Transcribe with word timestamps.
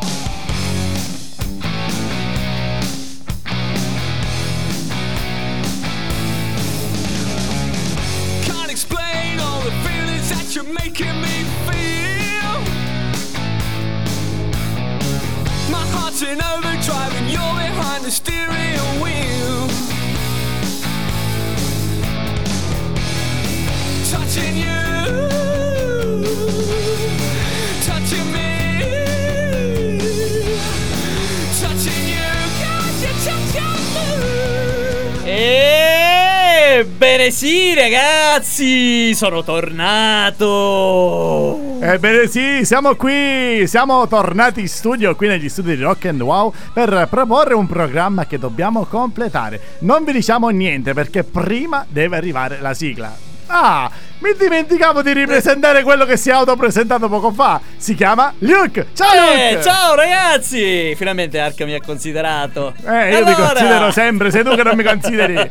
Can't 0.00 0.29
Sì, 37.30 37.74
ragazzi, 37.74 39.14
sono 39.14 39.44
tornato. 39.44 40.48
Ebbene 41.80 42.26
sì, 42.26 42.64
siamo 42.64 42.96
qui, 42.96 43.66
siamo 43.66 44.06
tornati 44.08 44.60
in 44.60 44.68
studio 44.68 45.14
qui 45.14 45.28
negli 45.28 45.48
studi 45.48 45.76
di 45.76 45.82
Rock 45.82 46.06
and 46.06 46.20
Wow 46.20 46.52
per 46.72 47.06
proporre 47.08 47.54
un 47.54 47.66
programma 47.68 48.26
che 48.26 48.38
dobbiamo 48.38 48.84
completare. 48.84 49.60
Non 49.80 50.04
vi 50.04 50.12
diciamo 50.12 50.48
niente 50.48 50.92
perché 50.92 51.22
prima 51.22 51.86
deve 51.88 52.16
arrivare 52.16 52.58
la 52.60 52.74
sigla. 52.74 53.16
Ah, 53.46 53.90
mi 54.20 54.34
dimenticavo 54.38 55.02
di 55.02 55.12
ripresentare 55.12 55.82
quello 55.82 56.04
che 56.04 56.16
si 56.16 56.30
è 56.30 56.32
autopresentato 56.32 57.08
poco 57.08 57.32
fa. 57.32 57.60
Si 57.76 57.94
chiama 57.94 58.32
Luke. 58.38 58.88
Ciao 58.94 59.12
Eh, 59.12 59.52
Luke! 59.52 59.62
ciao 59.62 59.94
ragazzi! 59.94 60.94
Finalmente 60.96 61.38
Arca 61.38 61.64
mi 61.64 61.74
ha 61.74 61.80
considerato. 61.80 62.74
Eh, 62.86 63.10
io 63.10 63.24
ti 63.24 63.32
considero 63.34 63.90
sempre, 63.90 64.30
sei 64.30 64.44
tu 64.44 64.54
che 64.54 64.62
non 64.62 64.76
mi 64.76 64.84
consideri. 64.84 65.36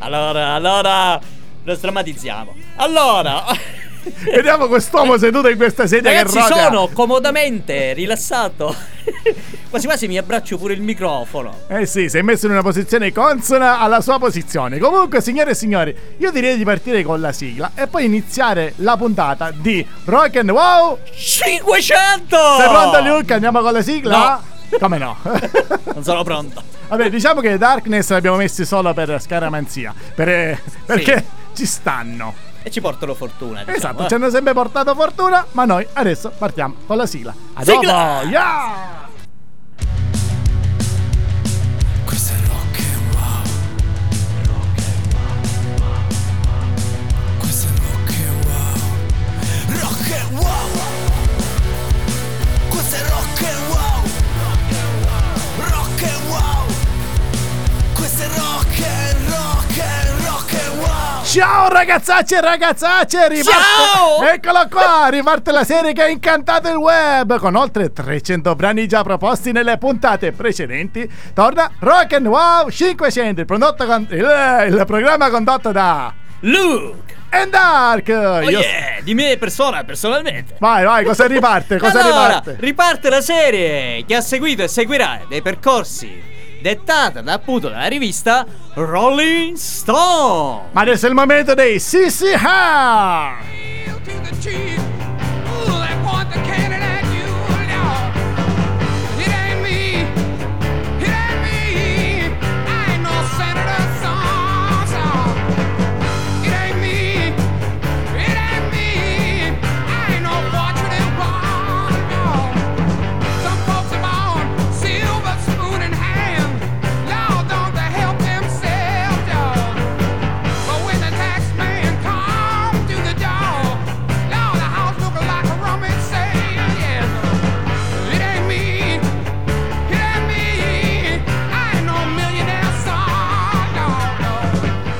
allora, 0.00 0.48
allora, 0.52 1.18
lo 1.64 1.74
strammatizziamo. 1.74 2.54
Allora, 2.76 3.44
Vediamo 4.34 4.66
quest'uomo 4.68 5.18
seduto 5.18 5.48
in 5.48 5.56
questa 5.56 5.86
sedia 5.86 6.10
ragazzi, 6.12 6.36
che 6.36 6.40
rotea. 6.48 6.64
sono 6.66 6.88
comodamente 6.92 7.92
rilassato. 7.92 8.74
quasi 9.68 9.86
quasi 9.86 10.06
mi 10.06 10.16
abbraccio 10.18 10.56
pure 10.58 10.74
il 10.74 10.80
microfono. 10.82 11.60
Eh 11.68 11.86
sì, 11.86 12.08
sei 12.08 12.22
messo 12.22 12.46
in 12.46 12.52
una 12.52 12.62
posizione 12.62 13.12
consona 13.12 13.78
alla 13.80 14.00
sua 14.00 14.18
posizione. 14.18 14.78
Comunque, 14.78 15.20
signore 15.20 15.50
e 15.50 15.54
signori, 15.54 15.96
io 16.18 16.30
direi 16.30 16.56
di 16.56 16.64
partire 16.64 17.02
con 17.02 17.20
la 17.20 17.32
sigla 17.32 17.72
e 17.74 17.86
poi 17.86 18.04
iniziare 18.04 18.72
la 18.76 18.96
puntata 18.96 19.50
di 19.50 19.84
Rock 20.04 20.36
and 20.36 20.50
Wow. 20.50 20.98
500! 21.14 22.36
Sei 22.58 22.68
pronto, 22.68 23.00
Luke? 23.02 23.32
Andiamo 23.34 23.60
con 23.60 23.72
la 23.72 23.82
sigla? 23.82 24.42
Come 24.78 24.98
no? 24.98 25.16
Non 25.94 26.02
sono 26.04 26.22
pronto. 26.22 26.62
Vabbè, 26.88 27.08
diciamo 27.10 27.40
che 27.40 27.56
Darkness 27.58 28.10
l'abbiamo 28.10 28.36
messi 28.36 28.64
solo 28.64 28.92
per 28.94 29.20
scaramanzia. 29.20 29.94
per- 30.14 30.60
perché 30.84 31.24
ci 31.54 31.64
stanno. 31.66 32.34
E 32.66 32.70
ci 32.72 32.80
portano 32.80 33.14
fortuna. 33.14 33.60
Diciamo, 33.60 33.76
Esatto, 33.76 34.04
eh. 34.04 34.08
ci 34.08 34.14
hanno 34.14 34.28
sempre 34.28 34.52
portato 34.52 34.92
fortuna, 34.96 35.46
ma 35.52 35.64
noi 35.64 35.86
adesso 35.92 36.32
partiamo 36.36 36.74
con 36.84 36.96
la 36.96 37.06
sigla. 37.06 37.32
A 37.52 37.62
dopo! 37.62 37.80
Yeah! 38.28 39.05
Ciao 61.36 61.68
ragazzacci 61.68 62.32
e 62.32 62.40
ragazzacce, 62.40 63.28
riparte... 63.28 63.60
Ciao! 63.60 64.22
Eccolo 64.22 64.68
qua, 64.70 65.08
riparte 65.10 65.52
la 65.52 65.64
serie 65.64 65.92
che 65.92 66.00
ha 66.00 66.08
incantato 66.08 66.70
il 66.70 66.76
web 66.76 67.38
con 67.38 67.54
oltre 67.56 67.92
300 67.92 68.54
brani 68.54 68.88
già 68.88 69.02
proposti 69.02 69.52
nelle 69.52 69.76
puntate 69.76 70.32
precedenti. 70.32 71.06
Torna 71.34 71.70
Rock 71.80 72.14
and 72.14 72.26
Wow 72.26 72.70
500, 72.70 73.40
il, 73.40 73.46
prodotto 73.46 73.84
con- 73.84 74.06
il, 74.08 74.66
il 74.70 74.82
programma 74.86 75.28
condotto 75.28 75.72
da 75.72 76.10
Luke! 76.40 77.14
And 77.28 77.50
Dark. 77.50 78.08
Oh 78.08 78.40
Io- 78.40 78.58
yeah, 78.58 79.00
di 79.02 79.12
me 79.12 79.36
persona, 79.36 79.84
personalmente. 79.84 80.56
Vai, 80.58 80.84
vai, 80.84 81.04
cosa 81.04 81.26
riparte? 81.26 81.76
Cosa 81.76 82.02
allora, 82.02 82.26
riparte? 82.28 82.56
riparte 82.60 83.10
la 83.10 83.20
serie 83.20 84.06
che 84.06 84.14
ha 84.14 84.22
seguito 84.22 84.62
e 84.62 84.68
seguirà 84.68 85.20
dei 85.28 85.42
percorsi 85.42 86.34
dettata 86.66 87.20
da, 87.20 87.34
appunto 87.34 87.68
dalla 87.68 87.86
rivista 87.86 88.44
Rolling 88.74 89.54
Stone. 89.56 90.70
Ma 90.72 90.80
adesso 90.80 91.06
è 91.06 91.08
il 91.08 91.14
momento 91.14 91.54
dei 91.54 91.78
CC 91.78 92.34
Ha! 92.42 93.38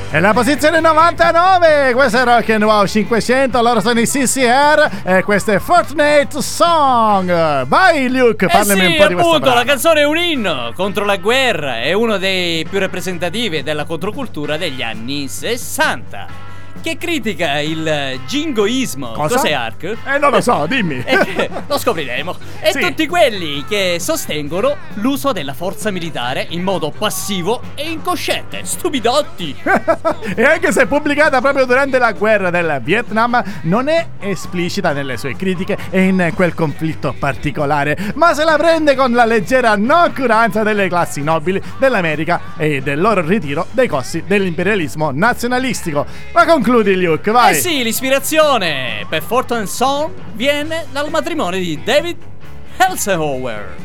E 0.08 0.20
la 0.20 0.32
posizione 0.32 0.80
99, 0.80 1.92
questo 1.92 2.18
è 2.18 2.24
Rock 2.24 2.50
and 2.50 2.62
Wow 2.62 2.86
500, 2.86 3.60
loro 3.60 3.80
sono 3.80 3.98
i 4.00 4.06
CCR 4.06 4.88
e 5.04 5.22
questo 5.24 5.50
è 5.52 5.58
Fortnite 5.58 6.40
Song. 6.40 7.64
Vai 7.66 8.08
Luke, 8.08 8.46
Eh 8.46 8.48
parlami 8.48 8.80
sì, 8.80 8.86
un 8.86 8.96
po' 8.96 9.06
di 9.08 9.14
questo 9.14 9.30
appunto, 9.32 9.46
la 9.46 9.52
brano. 9.52 9.68
canzone 9.68 10.00
è 10.00 10.04
un 10.04 10.16
inno 10.16 10.72
contro 10.76 11.04
la 11.04 11.16
guerra, 11.16 11.80
è 11.80 11.92
uno 11.92 12.18
dei 12.18 12.64
più 12.64 12.78
rappresentativi 12.78 13.62
della 13.64 13.84
controcultura 13.84 14.56
degli 14.56 14.80
anni 14.80 15.26
60. 15.28 16.45
Che 16.82 16.96
critica 16.98 17.58
il 17.60 18.20
jingoismo. 18.26 19.12
Cosa? 19.12 19.36
Cos'è 19.36 19.52
Ark? 19.52 19.96
Eh, 20.04 20.18
non 20.18 20.30
lo 20.30 20.40
so, 20.40 20.66
dimmi. 20.68 21.02
Eh, 21.04 21.50
lo 21.66 21.78
scopriremo. 21.78 22.36
E 22.60 22.72
Sì. 22.72 22.80
tutti 22.80 23.06
quelli 23.06 23.64
che 23.68 23.96
sostengono 24.00 24.76
l'uso 24.94 25.32
della 25.32 25.54
forza 25.54 25.90
militare 25.90 26.46
in 26.50 26.62
modo 26.62 26.92
passivo 26.96 27.60
e 27.74 27.90
incosciente. 27.90 28.60
Stupidotti! 28.64 29.56
e 30.36 30.44
anche 30.44 30.70
se 30.72 30.86
pubblicata 30.86 31.40
proprio 31.40 31.64
durante 31.66 31.98
la 31.98 32.12
guerra 32.12 32.50
del 32.50 32.80
Vietnam, 32.82 33.42
non 33.62 33.88
è 33.88 34.06
esplicita 34.20 34.92
nelle 34.92 35.16
sue 35.16 35.34
critiche 35.36 35.76
e 35.90 36.02
in 36.04 36.30
quel 36.34 36.54
conflitto 36.54 37.14
particolare, 37.18 37.96
ma 38.14 38.32
se 38.34 38.44
la 38.44 38.56
prende 38.56 38.94
con 38.94 39.12
la 39.12 39.24
leggera 39.24 39.74
noncuranza 39.76 40.62
delle 40.62 40.88
classi 40.88 41.22
nobili 41.22 41.60
dell'America 41.78 42.40
e 42.56 42.80
del 42.80 43.00
loro 43.00 43.22
ritiro 43.22 43.66
dai 43.72 43.88
costi 43.88 44.22
dell'imperialismo 44.26 45.10
nazionalistico. 45.12 46.06
Ma 46.32 46.44
concludi, 46.66 46.96
Luke, 46.96 47.30
vai. 47.30 47.52
Eh 47.52 47.60
sì, 47.60 47.84
l'ispirazione 47.84 49.06
per 49.08 49.22
Fortune 49.22 49.66
Song 49.66 50.10
viene 50.32 50.86
dal 50.90 51.10
matrimonio 51.10 51.60
di 51.60 51.80
David 51.84 52.16
Eisenhower, 52.76 53.76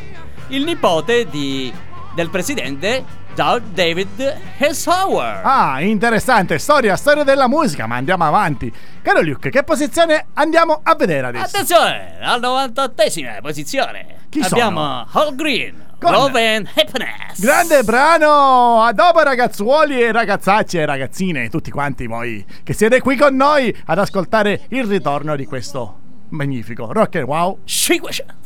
il 0.48 0.64
nipote 0.64 1.28
di, 1.30 1.72
del 2.16 2.32
presidente 2.32 3.06
Doug 3.34 3.62
David 3.74 4.38
Eisenhower. 4.58 5.42
Ah, 5.44 5.82
interessante, 5.82 6.60
storia, 6.60 6.98
storia 6.98 7.24
della 7.24 7.48
musica, 7.48 7.88
ma 7.88 7.96
andiamo 7.96 8.26
avanti. 8.26 8.72
Caro 9.02 9.22
Luke, 9.22 9.50
che 9.50 9.64
posizione 9.64 10.26
andiamo 10.34 10.82
a 10.84 10.96
vedere 10.96 11.28
adesso? 11.28 11.46
Attenzione, 11.46 12.18
al 12.22 12.42
98esima 12.42 13.40
posizione 13.42 14.26
Chi 14.30 14.42
abbiamo 14.42 15.08
Hall 15.10 15.34
Green, 15.36 15.94
Con- 15.98 16.12
Love 16.12 16.56
and 16.56 16.70
Happiness. 16.76 17.40
Grande 17.40 17.84
brano! 17.84 18.84
A 18.84 18.92
dopo 18.92 19.22
ragazzuoli 19.22 20.02
e 20.02 20.12
ragazzacce 20.12 20.82
e 20.82 20.86
ragazzine, 20.86 21.50
tutti 21.50 21.72
quanti 21.72 22.08
voi 22.08 22.46
che 22.64 22.74
siete 22.74 23.00
qui 23.00 23.16
con 23.16 23.34
noi 23.34 23.74
ad 23.86 23.98
ascoltare 23.98 24.64
il 24.70 24.84
ritorno 24.84 25.38
di 25.38 25.46
questo 25.46 26.00
magnifico 26.30 26.92
rock 26.92 27.16
and 27.16 27.28
wow. 27.28 27.60
500. 27.64 28.40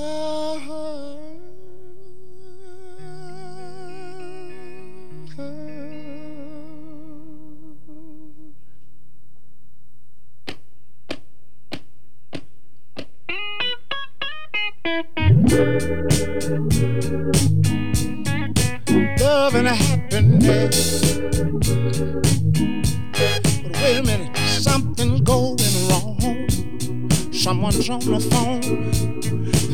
Love 0.00 0.62
and 19.54 19.68
happiness. 19.68 21.18
But 23.12 24.36
something's 24.48 25.20
going 25.20 25.58
wrong. 25.90 26.48
Someone's 27.32 27.90
on 27.90 28.00
the 28.00 28.20
phone 28.30 29.59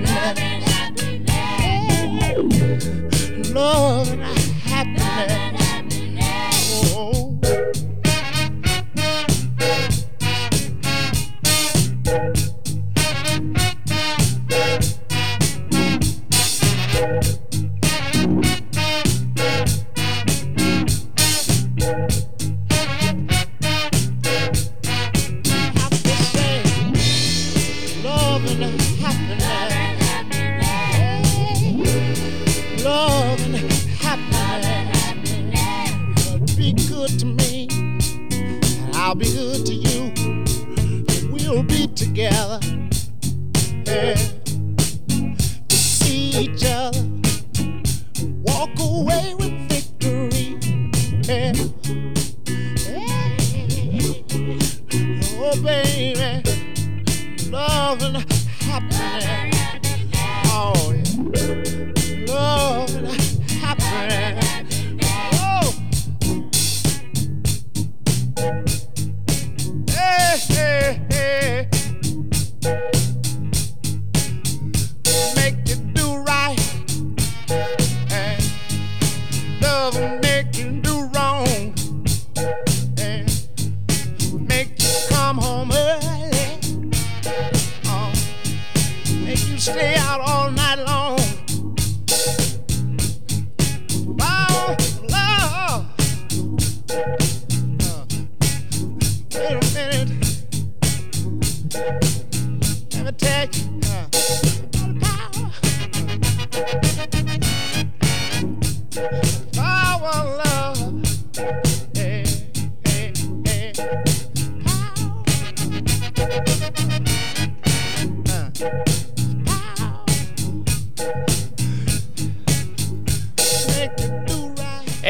Happiness. 0.00 1.52
Love 3.52 4.08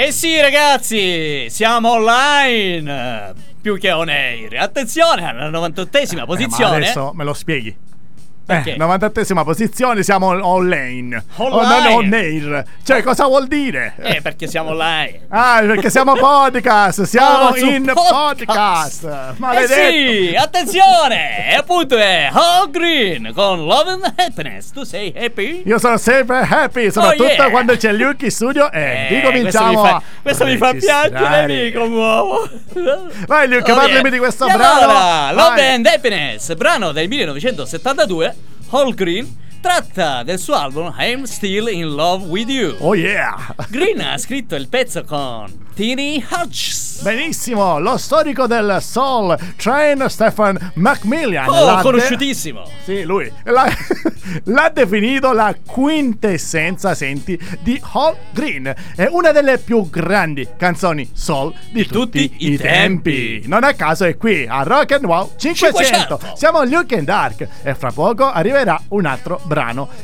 E 0.05 0.11
sì, 0.11 0.41
ragazzi, 0.41 1.49
siamo 1.49 1.93
online. 1.93 3.35
Più 3.61 3.79
che 3.79 3.93
on 3.93 4.09
air. 4.09 4.57
Attenzione, 4.59 5.25
alla 5.29 5.49
98esima 5.49 6.13
Eh, 6.13 6.17
ma 6.17 6.25
posizione. 6.25 6.77
adesso 6.77 7.13
me 7.15 7.23
lo 7.23 7.33
spieghi. 7.33 7.77
Perché? 8.45 8.75
Eh, 8.75 8.77
98esima 8.77 9.45
posizione, 9.45 10.03
siamo 10.03 10.27
online. 10.27 11.25
Online. 11.37 11.89
Oh, 11.89 12.01
non 12.01 12.05
on 12.07 12.13
air. 12.13 12.65
Cioè, 12.85 13.03
cosa 13.03 13.27
vuol 13.27 13.47
dire? 13.47 13.95
Eh, 14.01 14.21
perché 14.21 14.47
siamo 14.47 14.71
online. 14.71 15.21
Ah, 15.29 15.63
perché 15.65 15.91
siamo 15.91 16.15
podcast, 16.15 17.03
siamo 17.07 17.49
Oh, 17.49 17.57
in 17.57 17.85
podcast. 17.95 18.45
podcast. 18.45 19.05
Eh 19.05 19.35
Maledetto. 19.39 19.73
sì, 19.75 20.35
attenzione! 20.37 21.51
E 21.51 21.55
appunto 21.55 21.97
è 21.97 22.29
All 22.33 22.71
Green 22.71 23.31
con 23.35 23.65
Love 23.65 23.91
and 23.93 24.13
Happiness. 24.17 24.71
Tu 24.73 24.83
sei 24.85 25.15
happy? 25.17 25.63
Io 25.65 25.79
sono 25.79 25.97
sempre 25.97 26.47
happy, 26.49 26.91
soprattutto 26.91 27.25
Oh, 27.25 27.35
yeah. 27.35 27.51
quando 27.51 27.77
c'è 27.77 27.93
Luke 27.93 28.25
in 28.25 28.31
studio 28.31 28.71
e 28.73 28.81
Eh, 28.81 29.09
ricominciamo 29.21 29.81
questo 29.81 29.83
mi 29.83 29.89
fa, 29.89 30.03
questo 30.23 30.45
mi 30.45 30.57
fa 30.57 30.73
piangere, 30.75 31.65
mi 31.65 31.73
commuovo. 31.73 32.49
Vai 33.27 33.49
Luke, 33.49 33.71
Oh, 33.71 33.75
parlami 33.75 34.01
yeah. 34.01 34.11
di 34.11 34.19
questo 34.19 34.47
E 34.47 34.53
brano. 34.53 34.81
Allora, 34.81 35.33
Love 35.33 35.61
Vai. 35.63 35.75
and 35.75 35.87
Happiness, 35.87 36.55
brano 36.55 36.93
del 36.93 37.09
1972, 37.09 38.37
hálgrín 38.73 39.29
tratta 39.63 40.25
del 40.25 40.41
suo 40.41 40.55
album 40.55 40.93
I'm 40.99 41.23
Still 41.23 41.69
in 41.69 41.95
Love 41.95 42.27
with 42.27 42.49
You. 42.49 42.75
Oh 42.81 42.97
yeah. 42.97 43.55
Green 43.69 44.01
ha 44.01 44.19
scritto 44.19 44.57
il 44.57 44.69
pezzo 44.69 45.05
con 45.05 45.71
Tini 45.73 46.23
Hodges. 46.29 47.01
Benissimo, 47.03 47.79
lo 47.79 47.97
storico 47.97 48.47
del 48.47 48.79
soul, 48.81 49.37
Train 49.57 50.05
Stephen 50.09 50.73
Macmillan. 50.75 51.49
Oh, 51.49 51.65
l'ha 51.65 51.77
de- 51.77 51.83
conosciutissimo. 51.83 52.65
Sì, 52.83 53.03
lui 53.05 53.33
l'ha, 53.45 53.67
l'ha 54.45 54.71
definito 54.73 55.33
la 55.33 55.55
quintessenza, 55.65 56.95
senti, 56.95 57.39
di 57.61 57.81
Hall 57.93 58.17
Green. 58.33 58.73
È 58.95 59.07
una 59.11 59.33
delle 59.33 59.59
più 59.59 59.89
grandi 59.89 60.47
canzoni 60.57 61.09
soul 61.13 61.55
di, 61.71 61.87
tutti, 61.87 62.33
i 62.39 62.57
tempi. 62.57 63.43
Non 63.47 63.65
a 63.65 63.73
caso 63.75 64.05
è 64.05 64.17
qui 64.17 64.47
a 64.47 64.63
Rock 64.63 64.93
and 64.93 65.05
Wow 65.05 65.33
500. 65.37 65.83
500. 65.83 66.37
Siamo 66.37 66.59
a 66.59 66.65
Luke 66.65 66.97
and 66.97 67.07
Dark 67.07 67.49
e 67.63 67.75
fra 67.75 67.91
poco 67.93 68.31
arriverà 68.31 68.81
un 68.89 69.07
altro 69.07 69.41
brano 69.45 69.52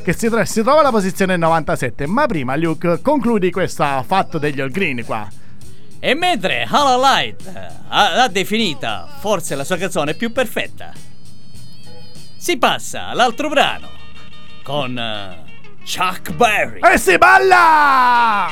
che 0.02 0.12
si, 0.12 0.28
tra- 0.28 0.45
si 0.45 0.62
trova 0.62 0.81
alla 0.81 0.90
posizione 0.90 1.37
97. 1.37 2.07
Ma 2.07 2.26
prima, 2.26 2.57
Luke, 2.57 3.00
concludi 3.00 3.50
questo 3.50 3.85
fatto 4.07 4.38
degli 4.38 4.61
All 4.61 4.71
Green 4.71 5.05
qua. 5.05 5.28
E 6.00 6.14
mentre 6.14 6.67
Hala 6.69 6.97
Light 6.97 7.45
eh, 7.47 7.67
ha- 7.88 8.14
l'ha 8.14 8.28
definita 8.28 9.09
forse 9.19 9.55
la 9.57 9.64
sua 9.64 9.76
canzone 9.76 10.14
più 10.14 10.31
perfetta, 10.33 10.93
si 12.37 12.57
passa 12.57 13.09
all'altro 13.09 13.49
brano 13.49 13.88
con 14.62 14.97
eh, 14.97 15.45
Chuck 15.85 16.33
Berry. 16.33 16.81
E 16.81 16.99
si 16.99 17.19
balla! 17.19 18.47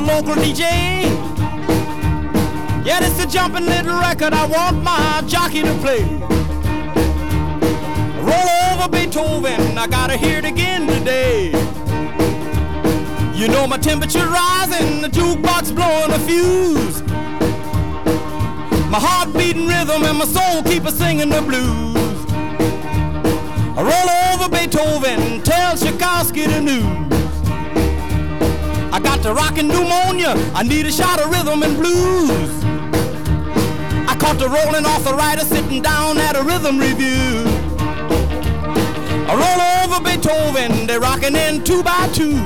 My 0.00 0.14
local 0.14 0.34
DJ. 0.34 0.60
Yeah, 2.84 2.98
it's 3.02 3.22
a 3.22 3.26
jumping 3.26 3.64
little 3.64 3.98
record 3.98 4.32
I 4.32 4.44
want 4.46 4.82
my 4.82 5.22
jockey 5.26 5.62
to 5.62 5.74
play. 5.78 6.02
Roll 8.20 8.48
over 8.68 8.88
Beethoven, 8.88 9.78
I 9.78 9.86
gotta 9.86 10.16
hear 10.16 10.38
it 10.38 10.44
again 10.44 10.86
today. 10.86 11.50
You 13.34 13.48
know 13.48 13.66
my 13.66 13.78
temperature 13.78 14.26
rising, 14.26 15.00
the 15.00 15.08
jukebox 15.08 15.74
blowing 15.74 16.10
a 16.10 16.18
fuse. 16.18 17.02
My 18.90 19.00
heart 19.00 19.32
beating 19.32 19.66
rhythm 19.66 20.04
and 20.04 20.18
my 20.18 20.26
soul 20.26 20.62
keep 20.62 20.84
a 20.84 20.92
singing 20.92 21.30
the 21.30 21.40
blues. 21.40 22.26
I 23.78 23.82
roll 23.82 24.42
over 24.42 24.48
Beethoven, 24.50 25.42
tell 25.42 25.76
Tchaikovsky 25.76 26.46
the 26.46 26.60
news. 26.60 27.25
I 28.96 28.98
got 28.98 29.22
the 29.22 29.34
rockin' 29.34 29.68
pneumonia, 29.68 30.32
I 30.54 30.62
need 30.62 30.86
a 30.86 30.90
shot 30.90 31.20
of 31.20 31.30
rhythm 31.30 31.62
and 31.62 31.76
blues. 31.76 32.64
I 34.08 34.16
caught 34.18 34.38
the 34.38 34.48
rolling 34.48 34.86
arthritis 34.86 35.50
sitting 35.50 35.82
down 35.82 36.16
at 36.16 36.34
a 36.34 36.42
rhythm 36.42 36.78
review. 36.78 37.44
I 39.28 39.32
roll 39.36 39.60
over 39.84 40.02
Beethoven, 40.02 40.86
they're 40.86 40.98
rocking 40.98 41.36
in 41.36 41.62
two 41.62 41.82
by 41.82 42.08
two. 42.14 42.36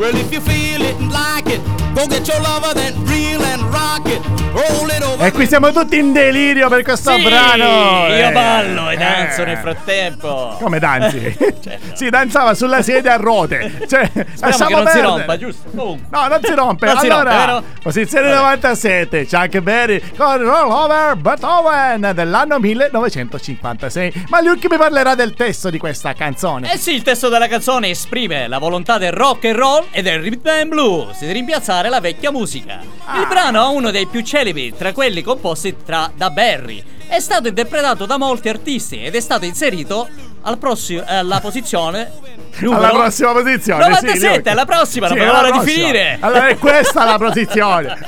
Well, 0.00 0.16
if 0.16 0.32
you 0.32 0.40
feel 0.40 0.82
it 0.82 0.96
and 0.96 1.12
like 1.12 1.46
it, 1.46 1.60
go 1.94 2.06
get 2.06 2.26
your 2.26 2.40
lover, 2.40 2.72
then 2.74 2.94
reel 3.06 3.42
and 3.44 3.62
rock 3.72 4.06
it. 4.08 4.20
Roll 4.52 4.88
it 4.90 5.02
over. 5.02 5.24
E 5.26 5.30
qui 5.32 5.46
siamo 5.46 5.70
tutti 5.70 5.96
in 5.98 6.12
delirio 6.12 6.68
per 6.68 6.82
questo 6.82 7.12
Sì, 7.12 7.22
brano. 7.22 8.08
Io 8.08 8.28
Eh, 8.28 8.32
ballo 8.32 8.90
e 8.90 8.94
eh. 8.94 8.96
danzo 8.96 9.44
nel 9.44 9.56
frattempo. 9.58 10.56
Come 10.60 10.78
danzi? 10.78 11.36
Certo. 11.60 11.94
si 11.94 12.08
danzava 12.10 12.54
sulla 12.54 12.82
sedia 12.82 13.14
a 13.14 13.16
ruote. 13.16 13.86
Cioè, 13.88 14.10
Speriamo 14.34 14.66
che 14.66 14.72
non 14.74 14.86
si 14.86 14.92
perdere. 14.92 15.02
rompa, 15.02 15.38
giusto? 15.38 15.70
Comunque. 15.70 16.06
No, 16.10 16.26
non 16.26 16.40
si 16.42 16.54
rompe. 16.54 16.86
Non 16.90 16.98
si 16.98 17.06
allora, 17.06 17.30
rompe, 17.30 17.46
vero? 17.46 17.64
posizione 17.82 18.28
Vabbè. 18.28 18.40
97, 18.40 19.26
Chuck 19.30 19.58
Berry 19.60 20.02
con 20.16 20.38
Roll 20.38 20.70
Over 20.70 21.16
Beethoven 21.16 22.10
dell'anno 22.14 22.58
1956. 22.58 24.26
Ma 24.28 24.40
Luke 24.40 24.66
mi 24.68 24.76
parlerà 24.76 25.14
del 25.14 25.34
testo 25.34 25.70
di 25.70 25.78
questa 25.78 26.12
canzone. 26.14 26.72
Eh 26.72 26.78
sì, 26.78 26.94
il 26.94 27.02
testo 27.02 27.28
della 27.28 27.46
canzone 27.48 27.90
esprime 27.90 28.48
la 28.48 28.58
volontà 28.58 28.98
del 28.98 29.12
rock 29.12 29.44
and 29.44 29.56
roll 29.56 29.84
e 29.90 30.02
del 30.02 30.20
rhythm 30.20 30.48
and 30.48 30.68
blues 30.68 31.20
di 31.20 31.30
rimpiazzare 31.32 31.79
la 31.88 32.00
vecchia 32.00 32.30
musica. 32.30 32.80
Il 32.80 33.26
brano 33.28 33.64
è 33.64 33.74
uno 33.74 33.90
dei 33.90 34.06
più 34.06 34.20
celebri 34.22 34.74
tra 34.76 34.92
quelli 34.92 35.22
composti 35.22 35.76
tra 35.84 36.10
da 36.14 36.30
Barry. 36.30 36.82
È 37.06 37.18
stato 37.18 37.48
interpretato 37.48 38.06
da 38.06 38.18
molti 38.18 38.48
artisti 38.48 39.02
ed 39.02 39.14
è 39.14 39.20
stato 39.20 39.44
inserito 39.44 40.08
al 40.42 40.58
prossimo- 40.58 41.02
alla 41.06 41.40
posizione 41.40 42.10
numero 42.58 42.80
alla 42.80 42.98
prossima 42.98 43.32
posizione. 43.32 43.88
97, 43.88 44.42
sì, 44.42 44.48
alla 44.48 44.64
prossima, 44.64 45.08
non 45.08 45.16
Sì, 45.16 45.22
vedo 45.22 45.36
alla 45.36 45.48
l'ora 45.48 45.62
di 45.62 45.70
finire. 45.70 46.16
Allora 46.20 46.48
è 46.48 46.58
questa 46.58 47.04
la 47.04 47.18
posizione. 47.18 47.98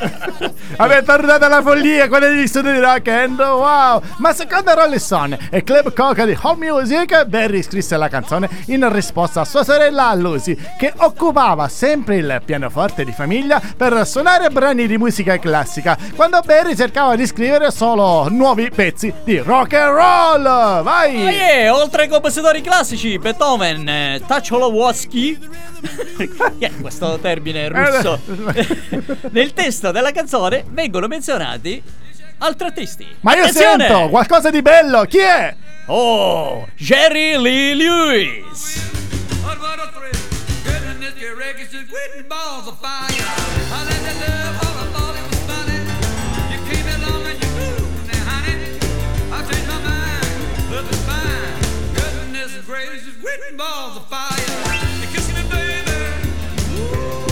Avete 0.76 1.04
tornato 1.04 1.44
alla 1.44 1.62
follia 1.62 2.08
con 2.08 2.20
gli 2.20 2.46
studi 2.46 2.72
di 2.72 2.78
rock 2.78 3.08
and 3.08 3.38
wow. 3.38 4.02
Ma 4.16 4.32
secondo 4.32 4.74
Rolling 4.74 5.00
Stone 5.00 5.38
e 5.50 5.62
Club 5.62 5.92
Coca 5.92 6.24
di 6.24 6.36
Home 6.42 6.70
Music, 6.70 7.24
Barry 7.24 7.62
scrisse 7.62 7.96
la 7.96 8.08
canzone 8.08 8.48
in 8.66 8.90
risposta 8.92 9.42
a 9.42 9.44
sua 9.44 9.64
sorella 9.64 10.12
Lucy, 10.14 10.56
che 10.78 10.92
occupava 10.96 11.68
sempre 11.68 12.16
il 12.16 12.42
pianoforte 12.44 13.04
di 13.04 13.12
famiglia 13.12 13.60
per 13.76 14.06
suonare 14.06 14.48
brani 14.50 14.86
di 14.86 14.98
musica 14.98 15.38
classica, 15.38 15.96
quando 16.14 16.40
Barry 16.44 16.76
cercava 16.76 17.16
di 17.16 17.26
scrivere 17.26 17.70
solo 17.70 18.28
nuovi 18.28 18.70
pezzi 18.70 19.12
di 19.24 19.38
rock 19.38 19.74
and 19.74 19.94
roll. 19.94 20.82
Vai! 20.82 21.26
Ah, 21.26 21.30
yeah, 21.30 21.74
oltre 21.74 22.02
ai 22.02 22.08
compositori 22.08 22.60
classici, 22.60 23.18
Beethoven, 23.18 24.20
eh, 26.18 26.30
è 26.58 26.70
questo 26.80 27.18
termine 27.18 27.68
russo, 27.68 28.20
nel 29.30 29.52
testo 29.52 29.90
della 29.90 30.12
canzone 30.12 30.64
vengono 30.68 31.06
menzionati 31.06 31.82
altri 32.38 32.66
artisti. 32.66 33.06
Ma 33.20 33.34
io 33.34 33.44
Attenzione! 33.44 33.86
sento 33.86 34.08
qualcosa 34.08 34.50
di 34.50 34.62
bello, 34.62 35.04
chi 35.04 35.18
è? 35.18 35.54
Oh, 35.86 36.66
Jerry 36.76 37.40
Lee 37.40 37.74
Lewis. 37.74 38.90
Quitting 53.22 53.56
balls 53.56 53.96
of 53.96 54.04
fire. 54.06 54.30
Kissing 55.12 55.36
me, 55.36 55.42
baby. 55.48 56.00
Ooh, 56.74 57.24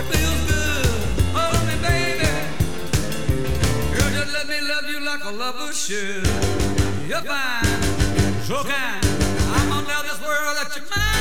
it 0.00 0.06
feels 0.12 0.42
good. 0.52 0.86
Hold 1.32 1.62
me, 1.68 1.76
baby. 1.88 2.30
Girl, 3.94 4.10
just 4.18 4.30
let 4.36 4.46
me 4.52 4.58
love 4.72 4.86
you 4.92 5.00
like 5.00 5.24
a 5.24 5.30
lover 5.30 5.72
should. 5.72 6.26
You're 7.08 7.22
fine, 7.22 7.82
so 8.44 8.56
kind. 8.64 9.06
I'm 9.56 9.68
gonna 9.70 9.86
tell 9.86 10.02
this 10.02 10.20
world 10.26 10.56
that 10.58 10.70
you're 10.76 10.88
mine, 10.94 11.15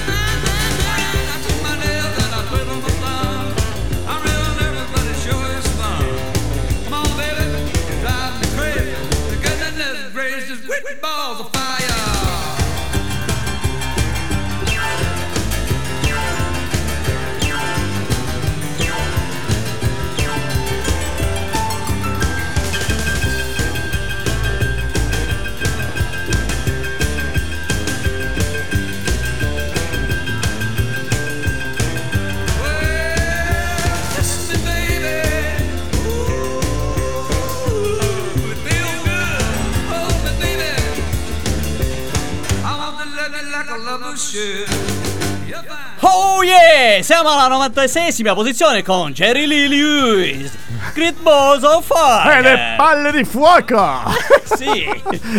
Siamo 47.05 47.29
alla 47.29 47.55
96esima 47.55 48.33
posizione 48.33 48.81
con 48.81 49.11
Jerry 49.11 49.45
Lee 49.45 49.67
Lewis. 49.67 50.64
Great 50.95 51.21
Balls 51.21 51.61
of 51.63 51.85
Fire. 51.85 52.37
E 52.37 52.41
le 52.41 52.73
palle 52.77 53.11
di 53.11 53.25
fuoco! 53.25 54.13
Sì. 54.55 54.87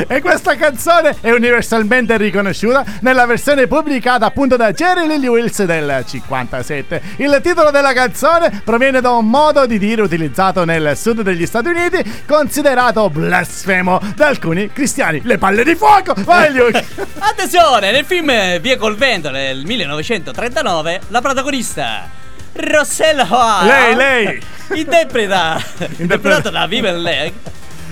e 0.09 0.21
questa 0.21 0.57
canzone 0.57 1.17
è 1.23 1.31
universalmente 1.31 2.19
riconosciuta 2.19 2.85
nella 3.01 3.25
versione 3.25 3.67
pubblicata 3.67 4.27
appunto 4.27 4.57
da 4.57 4.73
Jerry 4.73 5.07
Lee 5.07 5.19
Lewis 5.19 5.63
del 5.65 6.05
57. 6.07 7.01
Il 7.19 7.41
titolo 7.43 7.71
della 7.71 7.95
canzone 7.95 8.61
proviene 8.63 9.01
da 9.01 9.13
un 9.13 9.31
modo 9.31 9.65
di 9.65 9.79
dire 9.79 10.03
utilizzato 10.03 10.65
nel 10.65 10.95
sud 10.99 11.23
degli 11.23 11.47
Stati 11.47 11.69
Uniti 11.69 12.25
considerato 12.27 13.09
blasfemo 13.09 13.99
da 14.15 14.27
alcuni 14.27 14.71
cristiani. 14.71 15.23
Le 15.25 15.39
palle 15.39 15.65
di 15.65 15.77
fuoco! 15.77 16.13
Vai 16.19 16.53
Luke! 16.53 16.85
Attenzione, 17.19 17.93
nel 17.93 18.05
film 18.05 18.59
Via 18.59 18.77
col 18.77 18.97
vento 18.97 19.31
del 19.31 19.65
1939, 19.65 21.01
la 21.09 21.21
protagonista 21.23 22.25
Rossella 22.57 23.27
Hoa 23.29 23.65
Lei, 23.65 23.95
lei. 23.95 24.43
interpreta 24.75 25.63
interpretata 25.99 26.51
da 26.51 26.67
Vivian 26.67 27.01
Leg 27.03 27.33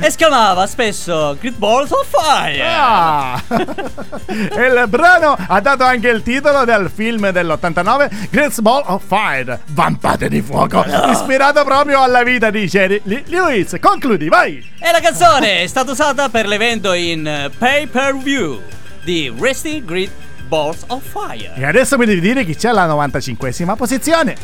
esclamava 0.00 0.66
spesso 0.66 1.37
Great 1.38 1.56
Balls 1.56 1.90
of 1.92 2.09
Fire. 2.09 2.62
Ah! 2.66 3.40
il 3.49 4.85
brano 4.88 5.37
ha 5.38 5.61
dato 5.61 5.85
anche 5.85 6.09
il 6.09 6.23
titolo 6.23 6.64
del 6.64 6.90
film 6.92 7.30
dell'89 7.30 8.28
Great 8.30 8.61
Ball 8.61 8.83
of 8.87 9.02
Fire 9.06 9.61
Vampate 9.66 10.28
di 10.28 10.42
fuoco 10.42 10.85
ispirato 11.11 11.62
proprio 11.64 12.02
alla 12.02 12.25
vita 12.25 12.50
di 12.50 12.66
Jerry 12.66 13.00
Lee 13.04 13.23
Lewis 13.26 13.76
concludi 13.80 14.28
vai 14.28 14.68
E 14.80 14.90
la 14.90 15.00
canzone 15.00 15.62
è 15.62 15.66
stata 15.66 15.92
usata 15.92 16.28
per 16.28 16.47
l'evento 16.47 16.92
in 16.92 17.50
pay 17.56 17.87
per 17.87 18.16
view 18.16 18.61
di 19.02 19.28
Wrestling 19.28 19.85
Great 19.85 20.11
Balls 20.49 20.85
of 20.89 21.03
Fire. 21.03 21.53
e 21.57 21.65
adesso 21.65 21.97
mi 21.99 22.07
devi 22.07 22.21
dire 22.21 22.45
chi 22.45 22.55
c'è 22.55 22.69
alla 22.69 22.87
95esima 22.87 23.75
posizione 23.77 24.37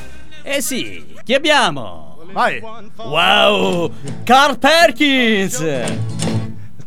Eh 0.42 0.60
sì, 0.60 1.14
chi 1.24 1.34
abbiamo? 1.34 2.18
vai 2.32 2.60
Wow, 2.96 3.92
Carl 4.24 4.58
Perkins! 4.58 5.58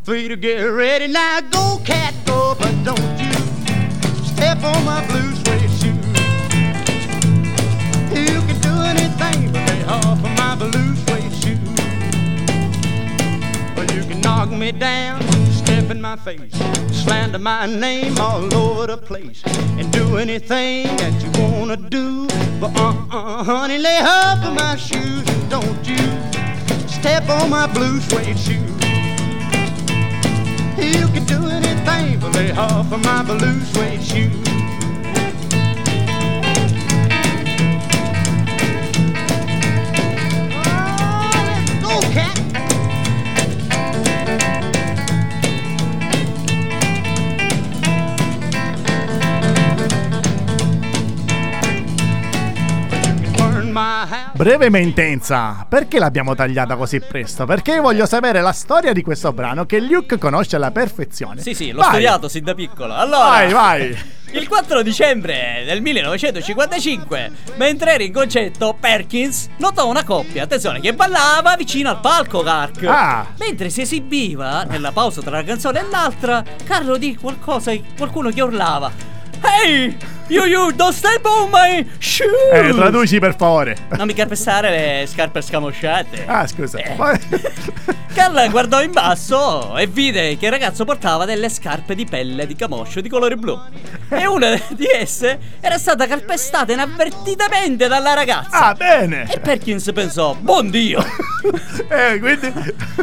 Three 0.04 0.28
to 0.28 0.36
get 0.38 0.60
ready 0.70 1.08
now, 1.08 1.40
go 1.50 1.80
cat 1.84 2.14
go, 2.26 2.56
but 2.58 2.72
don't 2.84 3.00
you 3.20 3.32
step 4.26 4.62
on 4.64 4.84
my 4.84 5.02
blue 5.08 5.34
suede 5.46 5.70
shoe. 5.80 5.96
You 8.12 8.42
can 8.46 8.60
do 8.60 8.82
anything 8.84 9.52
but 9.54 9.66
lay 9.70 9.84
off 9.86 10.22
of 10.22 10.30
my 10.38 10.56
blue 10.58 10.94
suede 11.06 11.32
shoe. 11.42 11.58
Well, 13.78 13.86
you 13.96 14.04
can 14.06 14.20
knock 14.20 14.50
me 14.50 14.74
down, 14.74 15.20
step 15.84 15.96
in 15.96 16.02
my 16.02 16.16
face, 16.16 16.52
slander 17.04 17.40
my 17.40 17.66
name 17.66 18.18
all 18.18 18.54
over 18.54 18.88
the 18.88 18.98
place, 18.98 19.44
and 19.78 19.92
do 19.92 20.18
anything 20.18 20.88
that 20.98 21.14
you 21.22 21.30
wanna 21.42 21.76
do. 21.76 22.26
But 22.62 22.72
uh-uh, 22.78 23.44
honey, 23.44 23.80
lay 23.80 24.00
off 24.00 24.46
of 24.46 24.54
my 24.54 24.78
shoes 24.78 25.28
and 25.28 25.50
don't 25.50 25.86
you 25.86 25.98
step 26.88 27.28
on 27.28 27.50
my 27.50 27.68
blue 27.68 28.00
suede 28.00 28.40
shoe. 28.40 28.54
You 30.78 31.08
can 31.16 31.26
do 31.26 31.48
anything 31.48 32.20
but 32.20 32.34
lay 32.34 32.52
off 32.52 32.92
of 32.92 33.04
my 33.04 33.24
blue 33.24 33.60
suede 33.72 34.04
shoe. 34.04 34.53
Breve 54.36 54.70
ma 54.72 54.80
intensa. 54.80 55.66
Perché 55.70 56.00
l'abbiamo 56.00 56.34
tagliata 56.34 56.76
così 56.76 57.00
presto? 57.00 57.46
Perché 57.46 57.80
voglio 57.80 58.08
sapere 58.08 58.42
la 58.42 58.52
storia 58.52 58.92
di 58.92 59.04
questo 59.04 59.32
brano 59.32 59.66
che 59.66 59.80
Luke 59.80 60.18
conosce 60.18 60.56
alla 60.56 60.72
perfezione. 60.72 61.40
Sì, 61.42 61.54
sì, 61.54 61.72
l'ho 61.72 61.82
Vai. 61.82 61.90
studiato 61.90 62.28
sin 62.28 62.44
da 62.44 62.56
piccolo. 62.56 62.96
Allora, 62.96 63.26
Vai, 63.26 63.52
vai. 63.54 63.98
Il 64.34 64.48
4 64.48 64.82
dicembre 64.82 65.62
del 65.64 65.80
1955, 65.84 67.32
mentre 67.58 67.94
era 67.94 68.04
in 68.04 68.12
concetto, 68.12 68.76
Perkins 68.80 69.50
notò 69.58 69.88
una 69.88 70.04
coppia, 70.04 70.42
attenzione, 70.44 70.80
che 70.80 70.96
ballava 70.96 71.56
vicino 71.56 71.90
al 71.92 72.00
palco 72.00 72.42
Gark. 72.42 72.84
Ah. 72.88 73.28
Mentre 73.38 73.70
si 73.70 73.82
esibiva, 73.82 74.64
nella 74.64 74.92
pausa 74.92 75.22
tra 75.22 75.30
una 75.38 75.44
canzone 75.44 75.82
e 75.82 75.86
l'altra, 75.92 76.44
Carlo 76.66 76.98
di 76.98 77.16
qualcosa, 77.16 77.72
qualcuno 77.96 78.32
che 78.32 78.42
urlava. 78.42 78.92
Hey! 79.42 80.13
You, 80.30 80.46
you, 80.46 80.72
don't 80.72 80.94
step 80.94 81.26
on 81.26 81.50
my 81.52 81.86
shoes! 82.00 82.30
Eh, 82.54 82.72
traduci 82.74 83.20
per 83.20 83.36
favore. 83.36 83.76
Non 83.98 84.08
mi 84.08 84.14
calpestare 84.14 84.70
le 84.70 85.06
scarpe 85.06 85.42
scamosciate. 85.42 86.24
Ah, 86.26 86.48
scusa. 86.48 86.80
Eh. 86.80 86.96
Carla 88.14 88.48
guardò 88.48 88.82
in 88.84 88.92
basso 88.92 89.76
e 89.76 89.88
vide 89.88 90.38
che 90.38 90.46
il 90.46 90.52
ragazzo 90.52 90.86
portava 90.86 91.26
delle 91.26 91.50
scarpe 91.50 91.96
di 91.96 92.06
pelle 92.06 92.46
di 92.46 92.56
camoscio 92.56 93.02
di 93.02 93.10
colore 93.10 93.36
blu. 93.36 93.60
E 94.10 94.28
una 94.28 94.56
di 94.70 94.86
esse 94.86 95.40
era 95.60 95.80
stata 95.80 96.06
calpestata 96.06 96.72
inavvertitamente 96.72 97.88
dalla 97.88 98.14
ragazza. 98.14 98.68
Ah, 98.68 98.74
bene. 98.76 99.28
E 99.30 99.40
Perkins 99.40 99.90
pensò, 99.94 100.36
buon 100.36 100.70
Dio! 100.70 101.04
Eh, 101.90 102.20
quindi... 102.20 102.52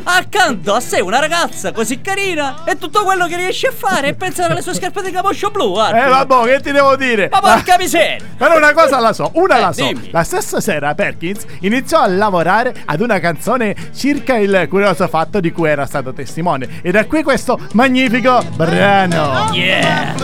Accanto 0.04 0.74
a 0.74 0.80
sé 0.80 1.00
una 1.00 1.20
ragazza 1.20 1.72
così 1.72 2.00
carina 2.00 2.64
e 2.64 2.78
tutto 2.78 3.04
quello 3.04 3.26
che 3.26 3.36
riesce 3.36 3.66
a 3.66 3.72
fare 3.72 4.08
è 4.08 4.14
pensare 4.14 4.52
alle 4.52 4.62
sue 4.62 4.74
scarpe 4.74 5.02
di 5.02 5.10
camoscio 5.10 5.50
blu. 5.50 5.72
guarda. 5.72 6.06
Eh, 6.06 6.08
vabbè, 6.08 6.44
che 6.44 6.60
ti 6.60 6.72
devo 6.72 6.96
dire? 6.96 7.19
Ma 7.30 7.40
porca 7.40 7.76
miseria! 7.78 8.24
Però 8.36 8.56
una 8.56 8.72
cosa 8.72 8.98
la 9.00 9.12
so, 9.12 9.30
una 9.34 9.56
Eh, 9.56 9.60
la 9.60 9.72
so. 9.72 9.84
dimmi. 9.84 10.08
La 10.12 10.22
stessa 10.22 10.60
sera 10.60 10.94
Perkins 10.94 11.44
iniziò 11.60 12.00
a 12.00 12.06
lavorare 12.08 12.74
ad 12.84 13.00
una 13.00 13.18
canzone 13.18 13.74
circa 13.94 14.36
il 14.36 14.66
curioso 14.68 15.06
fatto 15.08 15.40
di 15.40 15.50
cui 15.52 15.68
era 15.68 15.84
stato 15.86 16.12
testimone. 16.12 16.80
E 16.82 16.90
da 16.90 17.04
qui 17.06 17.22
questo 17.22 17.58
magnifico 17.72 18.42
brano. 18.54 19.50
Yeah! 19.52 20.14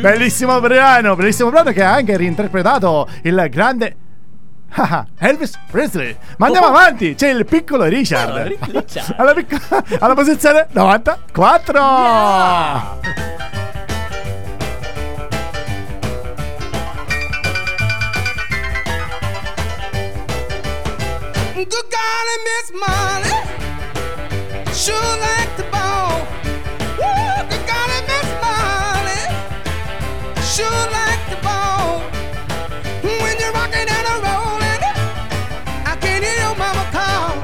Bellissimo 0.00 0.60
brano, 0.60 1.16
bellissimo 1.16 1.50
brano 1.50 1.72
che 1.72 1.82
ha 1.82 1.92
anche 1.94 2.16
reinterpretato 2.16 3.08
il 3.22 3.46
grande 3.50 3.96
Elvis 5.18 5.58
Presley. 5.70 6.16
Ma 6.38 6.46
andiamo 6.46 6.66
Oh. 6.66 6.70
avanti, 6.70 7.14
c'è 7.16 7.28
il 7.30 7.44
piccolo 7.44 7.84
Richard. 7.84 8.46
Rick- 8.46 8.66
Richard. 8.70 9.14
alla, 9.18 9.32
picco- 9.34 9.58
alla 9.98 10.14
posizione 10.14 10.66
94. 10.70 11.80
Good 21.60 21.90
golly, 21.90 22.36
Miss 22.48 22.72
Molly, 22.72 23.36
sure 24.72 25.16
like 25.20 25.52
the 25.58 25.64
ball. 25.70 26.26
Woo, 26.96 27.48
good 27.50 27.64
golly, 27.68 28.00
Miss 28.08 28.28
Molly, 28.40 29.20
sure 30.40 30.84
like 30.90 31.20
the 31.28 31.36
ball. 31.44 32.00
When 33.04 33.38
you're 33.38 33.52
rocking 33.52 33.86
and 33.86 34.06
a 34.08 34.16
rolling, 34.24 34.82
I 35.84 35.96
can 36.00 36.22
hear 36.22 36.38
your 36.40 36.56
mama 36.56 36.84
call. 36.96 37.36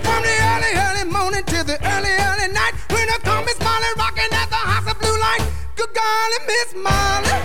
From 0.00 0.22
the 0.24 0.34
early, 0.52 0.72
early 0.80 1.04
morning 1.12 1.44
to 1.44 1.62
the 1.62 1.76
early, 1.92 2.08
early 2.08 2.48
night, 2.54 2.72
when 2.88 3.06
I 3.10 3.18
come 3.22 3.44
Miss 3.44 3.60
Molly 3.60 3.92
rocking 3.98 4.32
at 4.32 4.48
the 4.48 4.56
house 4.56 4.90
of 4.90 4.98
blue 4.98 5.18
light. 5.20 5.44
Good 5.76 5.92
golly, 5.92 6.38
Miss 6.46 6.74
Molly, 6.74 7.36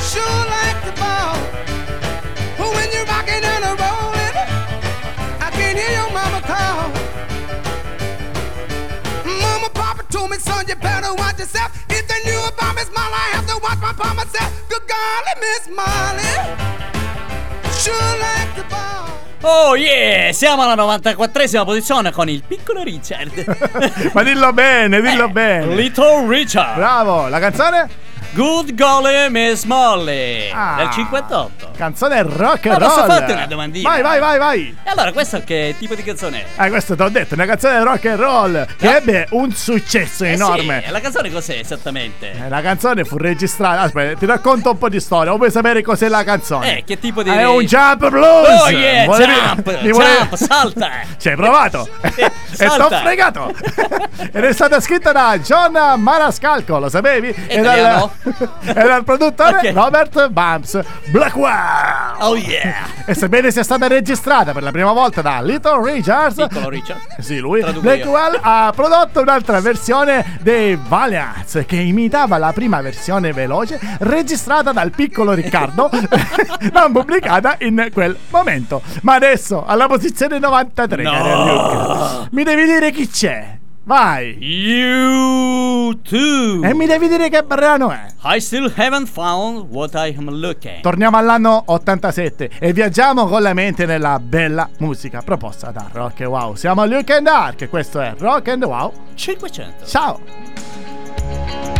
sure 0.00 0.44
like 0.54 0.84
the 0.86 0.92
ball. 1.00 1.53
Rocking 3.26 3.44
and 3.44 3.64
a 3.64 3.68
rolling, 3.80 4.36
I 5.40 5.50
can 5.52 5.76
hear 5.76 5.90
your 5.96 6.10
mama 6.12 6.40
call. 6.44 6.90
Mama, 9.24 9.68
Papa 9.72 10.04
told 10.10 10.30
me, 10.30 10.36
son, 10.36 10.66
you 10.68 10.74
better 10.76 11.14
watch 11.14 11.38
yourself. 11.38 11.72
If 11.88 12.06
they 12.06 12.20
knew 12.30 12.38
about 12.46 12.74
Miss 12.74 12.90
Molly, 12.92 13.14
I 13.14 13.30
have 13.32 13.46
to 13.46 13.58
watch 13.62 13.78
my 13.80 13.92
pa 13.94 14.12
myself. 14.14 14.52
Good 14.68 14.82
golly, 14.86 15.34
Miss 15.40 15.68
Molly, 15.74 16.34
sure 17.72 17.94
like 18.20 18.54
the 18.56 18.64
ball. 18.68 19.08
Oh 19.46 19.74
yeah! 19.74 20.30
Siamo 20.32 20.62
alla 20.62 20.74
94esima 20.74 21.64
posizione 21.64 22.12
con 22.12 22.28
il 22.28 22.42
piccolo 22.46 22.82
Richard. 22.82 24.10
Ma 24.12 24.22
dillo 24.22 24.52
bene, 24.52 25.00
dillo 25.00 25.26
Eh, 25.26 25.30
bene. 25.30 25.74
Little 25.74 26.26
Richard. 26.28 26.74
Bravo, 26.76 27.28
la 27.28 27.38
canzone? 27.38 27.88
Good 28.34 28.74
golly 28.74 29.28
Miss 29.30 29.62
Molly 29.62 30.50
Ah, 30.52 30.74
del 30.78 30.90
58. 30.90 31.68
Canzone 31.76 32.22
rock 32.22 32.66
and 32.66 32.80
Ma 32.80 32.86
posso 32.88 33.00
roll. 33.00 33.08
farti 33.08 33.30
una 33.32 33.46
domandina? 33.46 33.88
Vai, 33.88 34.02
vai, 34.02 34.18
vai, 34.18 34.38
vai. 34.38 34.76
E 34.82 34.90
allora, 34.90 35.12
questo 35.12 35.40
che 35.44 35.76
tipo 35.78 35.94
di 35.94 36.02
canzone 36.02 36.44
è? 36.56 36.64
Eh, 36.64 36.68
questo 36.68 36.96
ti 36.96 37.02
ho 37.02 37.08
detto, 37.08 37.34
una 37.34 37.46
canzone 37.46 37.82
rock 37.84 38.06
and 38.06 38.18
roll 38.18 38.66
che 38.76 38.86
No. 38.86 38.92
ebbe 38.96 39.26
un 39.30 39.52
successo 39.52 40.24
Eh 40.24 40.32
enorme. 40.32 40.82
sì, 40.84 40.90
la 40.90 41.00
canzone 41.00 41.30
cos'è 41.30 41.58
esattamente? 41.58 42.32
Eh, 42.32 42.48
La 42.48 42.60
canzone 42.60 43.04
fu 43.04 43.18
registrata. 43.18 43.82
Aspetta, 43.82 44.18
ti 44.18 44.26
racconto 44.26 44.70
un 44.72 44.78
po' 44.78 44.88
di 44.88 44.98
storia. 44.98 45.32
O 45.32 45.36
vuoi 45.36 45.52
sapere 45.52 45.82
cos'è 45.82 46.08
la 46.08 46.24
canzone? 46.24 46.78
Eh, 46.78 46.84
che 46.84 46.98
tipo 46.98 47.22
di- 47.22 47.30
È 47.30 47.44
un 47.46 47.62
jump 47.64 48.08
blues. 48.08 48.62
Oh 48.62 48.68
yeah, 48.68 49.04
Volevi- 49.06 49.32
jump, 49.32 49.80
mi 49.82 49.90
volevi- 49.92 50.16
jump, 50.18 50.34
salta. 50.34 50.90
Ci 51.18 51.28
hai 51.28 51.36
provato? 51.36 51.88
e 52.02 52.32
salta. 52.50 52.88
t'ho 52.88 52.96
fregato. 52.96 53.54
Ed 54.32 54.42
è 54.44 54.52
stata 54.52 54.80
scritta 54.80 55.12
da 55.12 55.38
John 55.38 56.00
Marascalco, 56.00 56.78
lo 56.80 56.88
sapevi? 56.88 57.28
E 57.28 57.60
dal, 57.60 57.76
Italiano? 57.78 58.12
e 58.64 58.72
dal 58.72 59.04
produttore 59.04 59.56
Ok. 59.58 59.72
Robert 59.74 60.28
Bumps 60.28 60.80
Blackwell. 61.10 62.16
Oh 62.20 62.36
yeah! 62.36 62.86
E 63.06 63.14
sebbene 63.14 63.50
sia 63.50 63.62
stata 63.62 63.86
registrata 63.86 64.52
per 64.52 64.62
la 64.62 64.70
prima 64.70 64.92
volta 64.92 65.20
da 65.20 65.40
Little 65.42 65.82
Richards, 65.92 66.36
Piccolo 66.48 66.68
Richard. 66.68 67.00
sì, 67.20 67.38
lui 67.38 67.60
Traduco 67.60 67.86
io. 67.90 67.94
Blackwell 67.96 68.38
ha 68.40 68.72
prodotto 68.74 69.20
un'altra 69.20 69.60
versione 69.60 70.38
dei 70.40 70.78
Valiants 70.80 71.62
che 71.66 71.76
imitava 71.76 72.38
la 72.38 72.52
prima 72.52 72.80
versione 72.80 73.32
veloce 73.32 73.78
registrata 74.00 74.72
dal 74.72 74.90
piccolo 74.90 75.32
Riccardo, 75.32 75.90
non 76.72 76.92
pubblicata 76.92 77.56
in 77.60 77.88
quel 77.92 78.16
momento. 78.30 78.80
Ma 79.02 79.14
adesso 79.14 79.64
alla 79.66 79.86
posizione 79.86 80.38
93, 80.38 81.02
No. 81.02 82.28
mi 82.30 82.42
devi 82.44 82.64
dire 82.64 82.90
chi 82.90 83.08
c'è. 83.08 83.58
Vai. 83.86 84.36
You 84.40 86.00
too. 86.00 86.62
E 86.64 86.72
mi 86.74 86.86
devi 86.86 87.06
dire 87.06 87.28
che 87.28 87.42
brano 87.42 87.90
è. 87.90 88.06
I 88.24 88.40
still 88.40 88.72
haven't 88.74 89.06
found 89.06 89.66
what 89.70 89.92
I 89.94 90.14
am 90.16 90.30
looking. 90.30 90.80
Torniamo 90.80 91.18
all'anno 91.18 91.62
87 91.66 92.50
e 92.58 92.72
viaggiamo 92.72 93.26
con 93.26 93.42
la 93.42 93.52
mente 93.52 93.84
nella 93.84 94.18
bella 94.18 94.68
musica 94.78 95.20
proposta 95.22 95.70
da 95.70 95.86
Rock 95.92 96.22
and 96.22 96.30
Wow. 96.30 96.54
Siamo 96.54 96.80
a 96.80 96.86
Luke 96.86 97.12
and 97.12 97.26
Dark 97.26 97.68
questo 97.68 98.00
è 98.00 98.14
Rock 98.16 98.48
and 98.48 98.64
Wow. 98.64 98.92
500. 99.14 99.84
Ciao. 99.86 101.73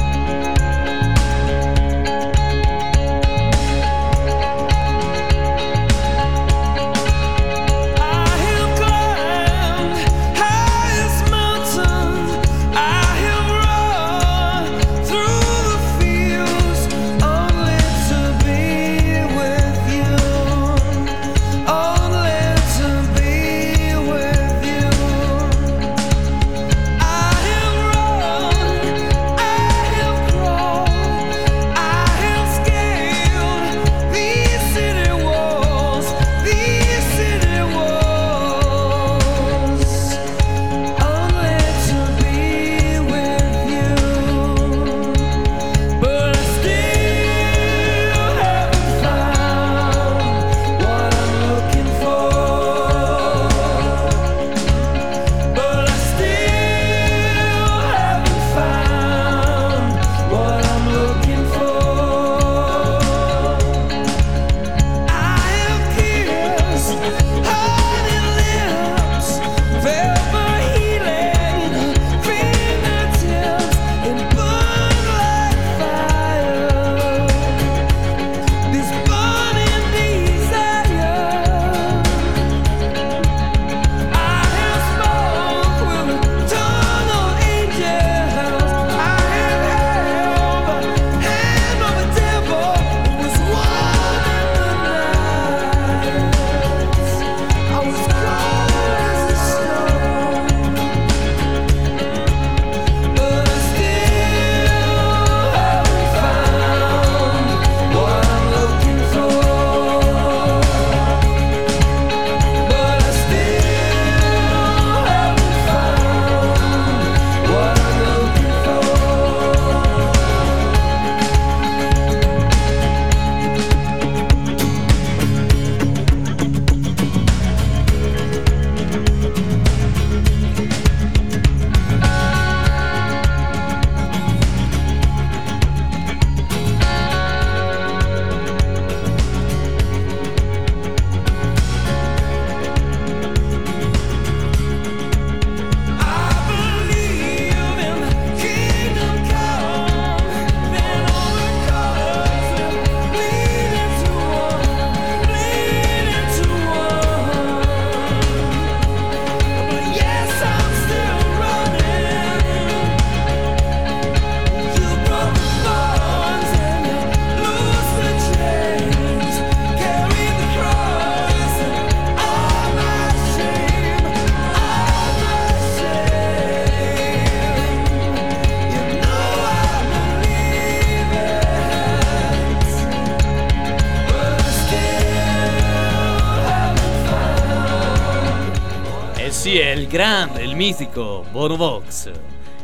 Grande, 189.95 190.43
il 190.43 190.57
mitico 190.57 191.25
Bono 191.31 191.55
Vox. 191.55 192.11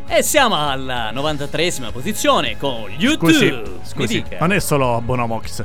E 0.09 0.21
siamo 0.25 0.69
alla 0.69 1.13
93esima 1.13 1.93
posizione 1.93 2.57
con 2.59 2.91
YouTube. 2.91 3.33
Scusi, 3.33 3.63
scusi, 3.85 4.25
non 4.41 4.53
è 4.53 4.59
solo 4.59 5.01
Bonomox. 5.01 5.65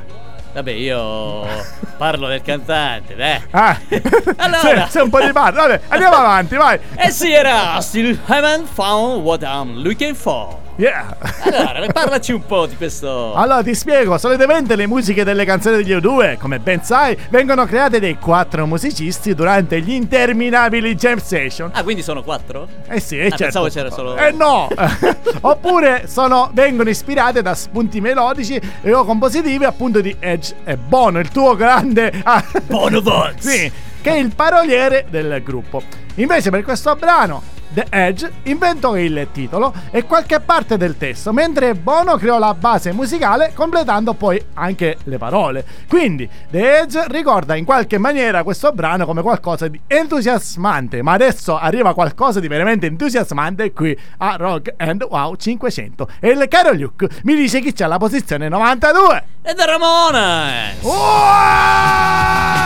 Vabbè, 0.52 0.70
io 0.70 1.44
parlo 1.96 2.28
del 2.28 2.40
cantante, 2.42 3.16
dai. 3.16 3.42
Ah, 3.50 3.76
Allora. 4.36 4.86
c'è 4.88 5.02
un 5.02 5.10
po' 5.10 5.20
di 5.20 5.32
parte. 5.32 5.58
Vabbè, 5.58 5.80
andiamo 5.88 6.14
avanti, 6.22 6.54
vai. 6.54 6.78
E 6.94 7.10
sì, 7.10 7.32
era 7.32 7.80
Still 7.80 8.16
haven't 8.26 8.68
found 8.68 9.24
what 9.24 9.42
I'm 9.42 9.82
looking 9.82 10.14
for. 10.14 10.56
Yeah. 10.78 11.16
Allora, 11.44 11.86
parlaci 11.90 12.32
un 12.32 12.44
po' 12.44 12.66
di 12.66 12.76
questo. 12.76 13.32
Allora 13.34 13.62
ti 13.62 13.74
spiego, 13.74 14.18
solitamente 14.18 14.76
le 14.76 14.86
musiche 14.86 15.24
delle 15.24 15.46
canzoni 15.46 15.76
degli 15.82 15.94
U2, 15.96 16.36
come 16.36 16.58
ben 16.58 16.82
sai, 16.82 17.16
vengono 17.30 17.64
create 17.64 17.98
dai 17.98 18.18
quattro 18.18 18.66
musicisti 18.66 19.34
durante 19.34 19.80
gli 19.80 19.92
interminabili 19.92 20.94
jam 20.94 21.16
session. 21.18 21.70
Ah, 21.72 21.82
quindi 21.82 22.02
sono 22.02 22.22
quattro? 22.22 22.68
Eh 22.88 23.00
sì, 23.00 23.16
Ah, 23.18 23.22
certo. 23.22 23.36
pensavo 23.44 23.68
c'era 23.68 23.90
solo- 23.90 24.16
Eh 24.16 24.32
no! 24.32 24.68
Oppure 25.40 26.04
sono, 26.08 26.50
vengono 26.52 26.90
ispirate 26.90 27.40
da 27.40 27.54
spunti 27.54 28.00
melodici 28.02 28.60
e 28.82 28.92
o 28.92 29.04
compositivi 29.04 29.64
appunto 29.64 30.02
di 30.02 30.14
Edge 30.18 30.54
e 30.64 30.76
Bono, 30.76 31.20
il 31.20 31.30
tuo 31.30 31.56
grande... 31.56 32.12
Bono 32.66 33.00
Vox. 33.00 33.38
sì, 33.38 33.72
che 34.02 34.10
è 34.10 34.18
il 34.18 34.34
paroliere 34.34 35.06
del 35.08 35.40
gruppo. 35.42 35.82
Invece 36.16 36.50
per 36.50 36.62
questo 36.62 36.94
brano 36.96 37.42
The 37.72 37.86
Edge 37.90 38.30
inventò 38.44 38.96
il 38.96 39.28
titolo 39.32 39.72
e 39.90 40.04
qualche 40.04 40.40
parte 40.40 40.76
del 40.76 40.96
testo, 40.96 41.32
mentre 41.32 41.74
Bono 41.74 42.16
creò 42.16 42.38
la 42.38 42.54
base 42.54 42.92
musicale 42.92 43.52
completando 43.54 44.14
poi 44.14 44.42
anche 44.54 44.96
le 45.04 45.18
parole. 45.18 45.64
Quindi 45.88 46.28
The 46.50 46.80
Edge 46.80 47.04
ricorda 47.08 47.54
in 47.54 47.64
qualche 47.64 47.98
maniera 47.98 48.42
questo 48.42 48.72
brano 48.72 49.04
come 49.04 49.22
qualcosa 49.22 49.68
di 49.68 49.80
entusiasmante, 49.86 51.02
ma 51.02 51.12
adesso 51.12 51.58
arriva 51.58 51.94
qualcosa 51.94 52.40
di 52.40 52.48
veramente 52.48 52.86
entusiasmante 52.86 53.72
qui 53.72 53.96
a 54.18 54.36
Rock 54.36 54.74
and 54.76 55.02
Wow 55.08 55.36
500. 55.36 56.08
E 56.20 56.30
il 56.30 56.46
caro 56.48 56.72
Luke 56.72 57.08
mi 57.24 57.34
dice 57.34 57.60
chi 57.60 57.72
c'è 57.72 57.84
alla 57.84 57.98
posizione 57.98 58.48
92. 58.48 59.24
E 59.42 59.54
da 59.54 59.64
Ramones. 59.64 60.82
Wow! 60.82 62.65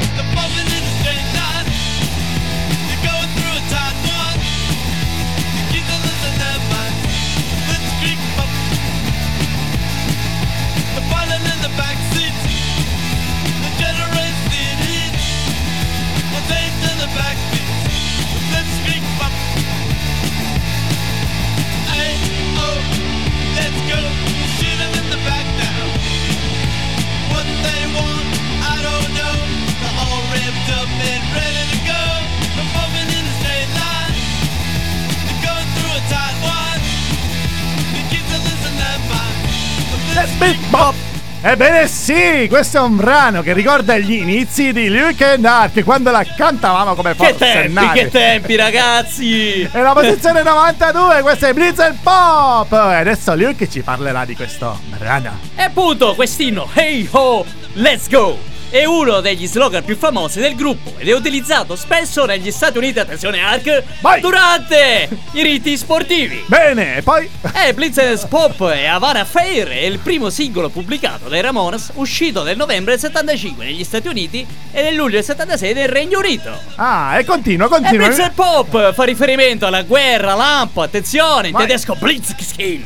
Bop! 40.81 40.95
Ebbene 41.43 41.87
sì, 41.87 42.47
questo 42.49 42.77
è 42.77 42.81
un 42.81 42.95
brano 42.95 43.43
che 43.43 43.53
ricorda 43.53 43.97
gli 43.99 44.13
inizi 44.13 44.71
di 44.73 44.89
Luke 44.89 45.23
and 45.23 45.41
Dark 45.43 45.83
quando 45.83 46.09
la 46.09 46.23
cantavamo 46.23 46.95
come 46.95 47.11
Che 47.15 47.17
forse 47.17 47.37
tempi, 47.37 47.73
nati. 47.73 47.99
che 47.99 48.09
tempi, 48.09 48.55
ragazzi. 48.55 49.61
E 49.71 49.79
la 49.79 49.93
posizione 49.93 50.41
92, 50.41 51.21
questo 51.21 51.45
è 51.45 51.53
Blitz 51.53 51.79
and 51.79 51.97
Pop! 52.01 52.71
E 52.71 52.95
adesso 52.95 53.35
Luke 53.35 53.69
ci 53.69 53.81
parlerà 53.81 54.25
di 54.25 54.35
questo 54.35 54.79
brano. 54.97 55.37
E 55.55 55.61
appunto, 55.61 56.15
quest'inno, 56.15 56.67
Hey 56.73 57.07
Ho, 57.11 57.45
Let's 57.73 58.09
Go! 58.09 58.50
È 58.71 58.85
uno 58.85 59.19
degli 59.19 59.47
slogan 59.47 59.83
più 59.83 59.97
famosi 59.97 60.39
del 60.39 60.55
gruppo 60.55 60.93
ed 60.97 61.09
è 61.09 61.13
utilizzato 61.13 61.75
spesso 61.75 62.23
negli 62.23 62.51
Stati 62.51 62.77
Uniti, 62.77 62.99
attenzione 62.99 63.41
Ark, 63.41 63.83
Vai! 63.99 64.21
durante 64.21 65.09
i 65.33 65.41
riti 65.43 65.75
sportivi. 65.75 66.41
Bene, 66.45 66.95
e 66.95 67.01
poi... 67.01 67.29
E 67.53 67.73
Blitz 67.73 68.25
Pop 68.29 68.61
e 68.73 68.85
Havana 68.85 69.25
Fair 69.25 69.67
è 69.67 69.81
il 69.81 69.99
primo 69.99 70.29
singolo 70.29 70.69
pubblicato 70.69 71.27
dai 71.27 71.41
Ramones 71.41 71.91
uscito 71.95 72.43
nel 72.43 72.55
novembre 72.55 72.93
del 72.93 73.01
75 73.01 73.65
negli 73.65 73.83
Stati 73.83 74.07
Uniti 74.07 74.47
e 74.71 74.81
nel 74.81 74.95
luglio 74.95 75.15
del 75.15 75.25
76 75.25 75.73
nel 75.73 75.89
Regno 75.89 76.19
Unito. 76.19 76.57
Ah, 76.75 77.19
e 77.19 77.25
continua, 77.25 77.65
E 77.65 77.69
continua. 77.69 78.07
Blitz 78.07 78.31
Pop 78.33 78.93
fa 78.93 79.03
riferimento 79.03 79.65
alla 79.65 79.81
guerra, 79.81 80.33
lampo, 80.33 80.81
attenzione, 80.81 81.47
in 81.47 81.53
Vai. 81.53 81.67
tedesco 81.67 81.95
Blitzkrieg. 81.95 82.83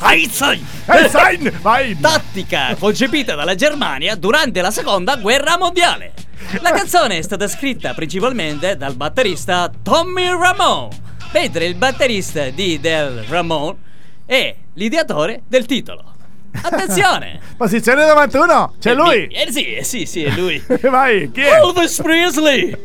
Einstein. 0.00 0.64
Eh, 0.86 1.08
Sein, 1.08 1.52
vai! 1.60 1.98
Tattica 1.98 2.74
concepita 2.78 3.34
dalla 3.34 3.54
Germania 3.54 4.14
durante 4.14 4.60
la 4.60 4.70
seconda 4.70 5.16
guerra 5.16 5.58
mondiale. 5.58 6.12
La 6.60 6.70
canzone 6.70 7.18
è 7.18 7.22
stata 7.22 7.48
scritta 7.48 7.92
principalmente 7.92 8.76
dal 8.76 8.94
batterista 8.94 9.70
Tommy 9.82 10.28
Ramone, 10.28 10.96
mentre 11.32 11.66
il 11.66 11.74
batterista 11.74 12.48
di 12.50 12.78
Del 12.80 13.24
Ramone 13.28 13.76
è 14.24 14.54
l'ideatore 14.74 15.42
del 15.46 15.66
titolo. 15.66 16.14
Attenzione! 16.62 17.40
Posizione 17.56 18.06
91, 18.06 18.74
c'è 18.80 18.94
lui! 18.94 19.26
Eh 19.26 19.50
sì, 19.50 19.74
eh 19.74 19.84
sì, 19.84 20.06
sì, 20.06 20.24
è 20.24 20.30
lui. 20.30 20.62
Vai, 20.82 21.30
chi 21.30 21.40
è? 21.42 21.58
Elvis 21.58 22.00
Presley! 22.00 22.76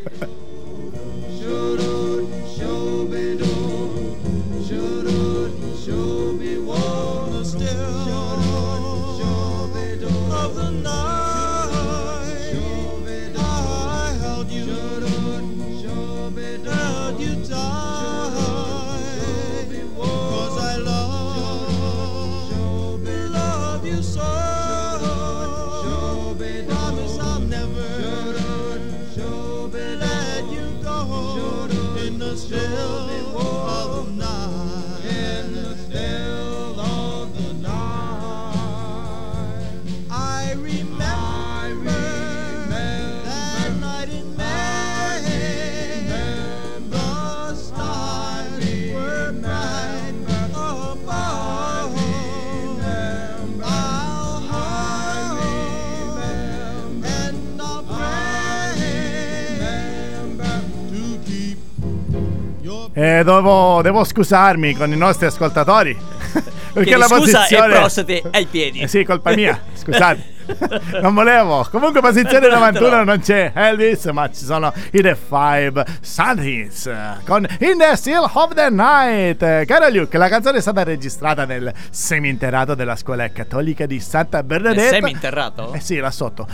Eh, 63.21 63.23
devo, 63.23 63.81
devo 63.83 64.03
scusarmi 64.03 64.75
con 64.75 64.91
i 64.91 64.97
nostri 64.97 65.27
ascoltatori. 65.27 65.95
Perché 66.73 66.95
la 66.95 67.05
scusa 67.05 67.39
posizione... 67.39 67.75
e 67.75 67.77
prostate 67.77 68.23
ai 68.31 68.45
piedi. 68.45 68.79
Eh 68.79 68.87
sì, 68.87 69.03
colpa 69.03 69.33
mia, 69.35 69.59
scusate. 69.73 70.39
non 71.01 71.13
volevo. 71.13 71.67
Comunque, 71.69 72.01
posizione 72.01 72.47
Eh, 72.47 72.51
91 72.51 72.89
però. 72.89 73.03
non 73.03 73.19
c'è 73.19 73.51
Elvis, 73.53 74.05
ma 74.05 74.29
ci 74.31 74.45
sono 74.45 74.73
i 74.91 75.01
The 75.01 75.15
Five 75.15 75.85
Santins 76.01 76.89
con 77.25 77.45
In 77.59 77.77
the 77.77 77.95
Still 77.95 78.29
of 78.33 78.53
the 78.53 78.69
Night. 78.69 79.41
Eh, 79.41 79.63
Caro 79.65 79.89
Luke, 79.89 80.17
la 80.17 80.27
canzone 80.29 80.57
è 80.57 80.61
stata 80.61 80.83
registrata 80.83 81.45
nel 81.45 81.71
seminterrato 81.89 82.75
della 82.75 82.95
scuola 82.95 83.29
cattolica 83.31 83.85
di 83.85 83.99
Santa 83.99 84.37
Nel 84.37 84.45
Bernadetta. 84.45 84.95
seminterrato? 84.95 85.73
Eh 85.73 85.79
sì, 85.79 85.97
là 85.97 86.11
sotto. 86.11 86.47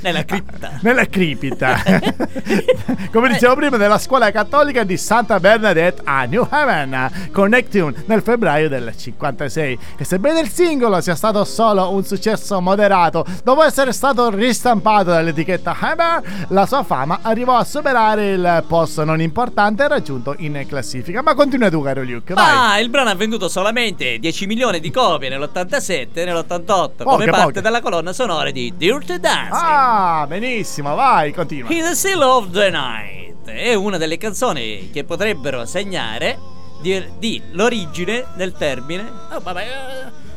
Nella 0.00 0.24
cripta. 0.26 0.78
Nella 0.80 1.06
cripta. 1.06 1.76
Come 3.12 3.28
dicevo 3.28 3.54
prima, 3.56 3.76
della 3.76 3.98
scuola 3.98 4.30
cattolica 4.30 4.84
di 4.84 4.96
Santa 4.96 5.38
Bernadette 5.40 6.00
a 6.04 6.24
New 6.24 6.46
Haven, 6.48 7.10
Connecticut, 7.32 8.04
nel 8.06 8.22
febbraio 8.22 8.68
del 8.68 8.92
56. 8.96 9.78
E 9.98 10.04
sebbene 10.04 10.40
il 10.40 10.48
singolo 10.48 11.00
sia 11.00 11.14
stato 11.14 11.44
solo 11.44 11.90
un 11.92 12.04
successo 12.04 12.60
moderato, 12.60 13.24
dopo 13.42 13.62
essere 13.62 13.92
stato 13.92 14.30
ristampato 14.30 15.10
dall'etichetta 15.10 15.76
Hammer, 15.78 16.46
la 16.48 16.66
sua 16.66 16.82
fama 16.82 17.20
arrivò 17.22 17.56
a 17.56 17.64
superare 17.64 18.32
il 18.32 18.64
posto 18.66 19.04
non 19.04 19.20
importante 19.20 19.86
raggiunto 19.88 20.34
in 20.38 20.64
classifica. 20.68 21.22
Ma 21.22 21.34
continua 21.34 21.70
tu, 21.70 21.82
caro 21.82 22.02
Luke, 22.02 22.34
vai. 22.34 22.74
Ah, 22.74 22.78
il 22.80 22.88
brano 22.88 23.10
ha 23.10 23.14
venduto 23.14 23.48
solamente 23.48 24.18
10 24.18 24.46
milioni 24.46 24.80
di 24.80 24.90
copie 24.90 25.28
nell'87 25.28 26.08
e 26.12 26.24
nell'88 26.24 27.04
come 27.04 27.24
parte 27.26 27.42
poche. 27.44 27.60
della 27.60 27.80
colonna 27.80 28.12
sonora 28.12 28.50
di 28.50 28.72
Dirty 28.76 29.18
Dancing. 29.18 29.52
Ah, 29.52 30.24
benissimo, 30.28 30.94
vai, 30.94 31.32
continua. 31.32 31.70
In 31.72 31.84
the 31.84 31.94
Still 31.94 32.22
of 32.22 32.50
the 32.50 32.70
Night 32.70 33.48
è 33.48 33.74
una 33.74 33.98
delle 33.98 34.18
canzoni 34.18 34.90
che 34.92 35.04
potrebbero 35.04 35.64
segnare 35.66 36.38
di, 36.80 37.02
di 37.18 37.42
l'origine 37.52 38.24
del 38.34 38.52
termine. 38.52 39.10
Oh, 39.30 39.40
vabbè. 39.40 39.66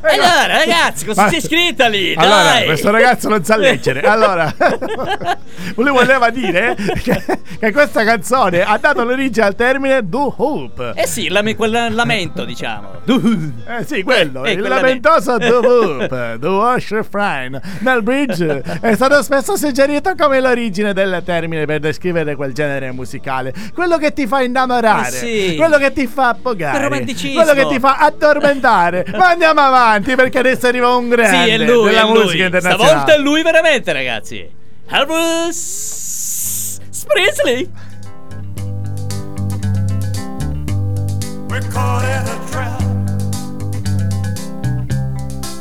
Eh. 0.07 0.15
Eh, 0.15 0.19
allora, 0.19 0.57
ragazzi, 0.57 1.05
cosa 1.05 1.23
Ma- 1.23 1.29
c'è 1.29 1.39
scritta 1.41 1.87
lì? 1.87 2.13
Allora, 2.15 2.43
Dai! 2.43 2.65
questo 2.65 2.91
ragazzo 2.91 3.29
non 3.29 3.43
sa 3.43 3.55
leggere. 3.57 4.01
Allora, 4.01 4.53
lui 5.75 5.89
voleva 5.91 6.29
dire 6.29 6.75
che, 7.03 7.23
che 7.59 7.71
questa 7.71 8.03
canzone 8.03 8.63
ha 8.63 8.77
dato 8.77 9.03
l'origine 9.03 9.45
al 9.45 9.55
termine 9.55 10.07
do 10.07 10.33
hoop. 10.37 10.93
Eh 10.95 11.07
sì, 11.07 11.27
lame- 11.29 11.55
quel 11.55 11.93
lamento, 11.93 12.45
diciamo. 12.45 12.93
Eh 13.05 13.83
sì, 13.85 14.03
quello, 14.03 14.45
Eh, 14.45 14.51
il 14.53 14.59
quella 14.59 14.75
lamentoso 14.75 15.37
do 15.37 15.59
hoop, 15.63 16.35
do 16.35 16.57
wash 16.57 16.89
refrain. 16.91 17.59
Nel 17.79 18.03
bridge 18.03 18.61
è 18.81 18.93
stato 18.95 19.21
spesso 19.23 19.55
suggerito 19.57 20.13
come 20.17 20.39
l'origine 20.39 20.93
del 20.93 21.21
termine 21.25 21.65
per 21.65 21.79
descrivere 21.79 22.35
quel 22.35 22.53
genere 22.53 22.91
musicale. 22.91 23.53
Quello 23.73 23.97
che 23.97 24.13
ti 24.13 24.27
fa 24.27 24.41
innamorare, 24.41 25.07
Eh 25.07 25.11
sì. 25.11 25.55
quello 25.55 25.77
che 25.77 25.91
ti 25.93 26.07
fa 26.07 26.29
appogare, 26.29 26.87
quello 26.87 27.53
che 27.53 27.67
ti 27.67 27.79
fa 27.79 27.97
addormentare. 27.97 29.05
Ma 29.17 29.29
andiamo 29.29 29.61
avanti 29.61 29.93
perché 30.01 30.39
adesso 30.39 30.67
arriva 30.67 30.95
un 30.95 31.09
grande 31.09 31.43
Sì, 31.45 31.49
è 31.51 31.57
lui, 31.57 31.89
della 31.89 32.01
è 32.01 32.03
lui. 32.05 32.23
musica 32.23 32.43
internazionale. 32.45 32.87
Stavolta 32.89 33.13
è 33.15 33.17
lui 33.19 33.41
veramente, 33.43 33.93
ragazzi. 33.93 34.49
Elvis 34.87 36.79
Presley. 37.07 37.69
We're 41.49 41.61
caught 41.71 42.03
in 42.03 42.27
a 42.27 42.39
trap. 42.51 42.81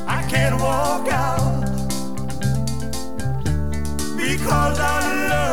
I 0.08 0.22
can't 0.28 0.60
walk 0.60 1.08
out 1.12 1.64
because 4.16 4.78
I 4.80 5.28
love 5.28 5.43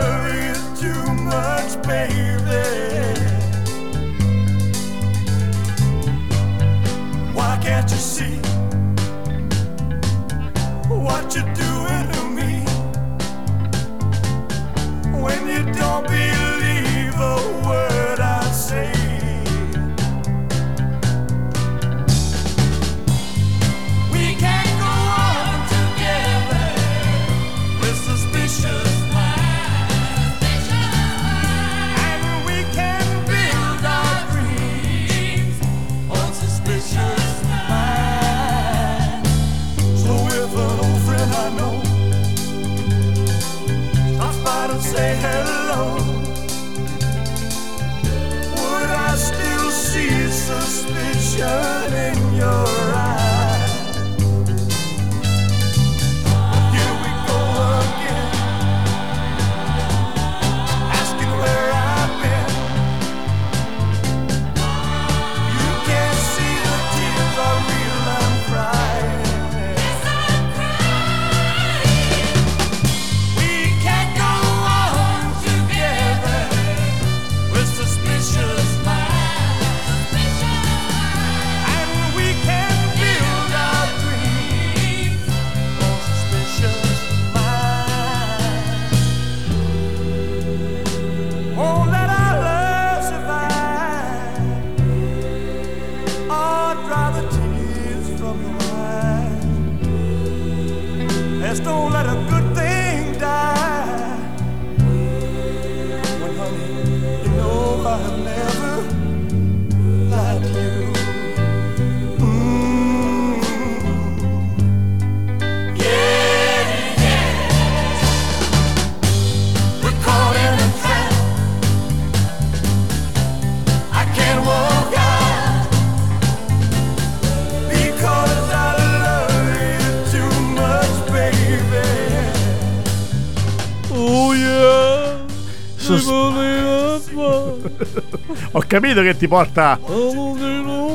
Ho 138.52 138.64
capito 138.68 139.02
che 139.02 139.16
ti 139.18 139.28
porta 139.28 139.80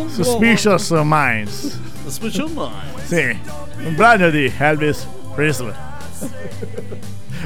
Suspicious 0.08 0.90
Minds. 1.02 1.78
Suspicious 2.04 2.50
Mind. 2.50 3.04
Sì, 3.04 3.38
un 3.84 3.94
brano 3.94 4.30
di 4.30 4.52
Elvis 4.58 5.06
Presley. 5.34 5.72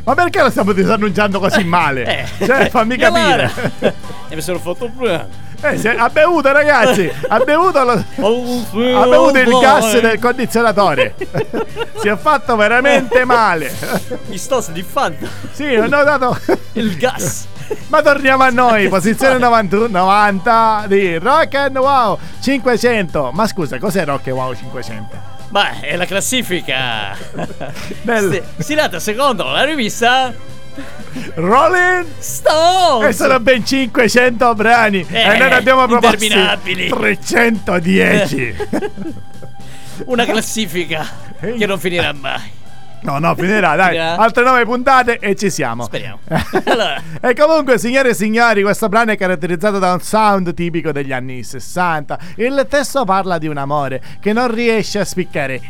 Ma 0.04 0.14
perché 0.14 0.40
lo 0.42 0.50
stiamo 0.50 0.72
disannunciando 0.72 1.38
così 1.38 1.64
male? 1.64 2.28
Cioè, 2.38 2.70
fammi 2.70 2.96
capire. 2.96 3.50
E 4.28 4.34
mi 4.34 4.40
sono 4.40 4.58
fatto 4.58 4.88
bene. 4.88 5.48
Eh, 5.62 5.76
se- 5.76 5.94
ha 5.94 6.08
bevuto, 6.08 6.50
ragazzi. 6.52 7.10
Ha 7.28 7.38
bevuto, 7.40 7.84
lo- 7.84 7.92
ha 7.92 9.06
bevuto 9.06 9.38
il 9.38 9.58
gas 9.60 10.00
del 10.00 10.18
condizionatore. 10.18 11.14
si 12.00 12.08
è 12.08 12.16
fatto 12.16 12.56
veramente 12.56 13.24
male. 13.26 13.70
Mi 14.28 14.38
sto 14.38 14.60
sniffando. 14.62 15.26
Sì, 15.52 15.74
ho 15.74 15.86
notato. 15.86 16.38
Il 16.72 16.96
gas. 16.96 17.46
Ma 17.88 18.02
torniamo 18.02 18.42
a 18.44 18.50
noi, 18.50 18.88
posizione 18.88 19.38
91, 19.38 19.86
90 19.88 20.84
di 20.88 21.16
Rock 21.18 21.54
and 21.54 21.76
Wow 21.76 22.18
500. 22.42 23.30
Ma 23.32 23.46
scusa, 23.46 23.78
cos'è 23.78 24.04
Rock 24.04 24.28
and 24.28 24.36
Wow 24.36 24.54
500? 24.54 25.38
Beh, 25.48 25.80
è 25.80 25.96
la 25.96 26.04
classifica. 26.04 27.14
Sti- 28.02 28.42
Stilata 28.58 29.00
secondo 29.00 29.44
la 29.50 29.64
rivista 29.64 30.32
Rolling 31.34 32.06
Stone. 32.18 33.08
E 33.08 33.12
sono 33.12 33.40
ben 33.40 33.64
500 33.66 34.54
brani 34.54 35.04
Eh, 35.10 35.20
E 35.20 35.38
noi 35.38 35.48
ne 35.48 35.54
abbiamo 35.56 35.86
proposti 35.86 36.26
interminabili. 36.26 36.88
310 36.88 38.56
Una 40.06 40.24
classifica 40.30 41.06
che 41.40 41.66
non 41.66 41.78
finirà 41.78 42.12
mai. 42.12 42.58
No, 43.02 43.18
no, 43.18 43.34
finirà, 43.34 43.76
dai. 43.76 43.98
Altre 43.98 44.44
nove 44.44 44.64
puntate 44.64 45.18
e 45.18 45.34
ci 45.34 45.50
siamo. 45.50 45.84
Speriamo. 45.84 46.18
Allora. 46.64 47.00
e 47.20 47.34
comunque, 47.34 47.78
signore 47.78 48.10
e 48.10 48.14
signori, 48.14 48.62
questo 48.62 48.88
brano 48.88 49.12
è 49.12 49.16
caratterizzato 49.16 49.78
da 49.78 49.92
un 49.92 50.00
sound 50.00 50.52
tipico 50.54 50.92
degli 50.92 51.12
anni 51.12 51.42
60. 51.42 52.18
Il 52.36 52.66
testo 52.68 53.04
parla 53.04 53.38
di 53.38 53.46
un 53.46 53.56
amore 53.56 54.02
che 54.20 54.32
non 54.32 54.52
riesce 54.52 54.98
a 54.98 55.04
spiccare 55.04 55.60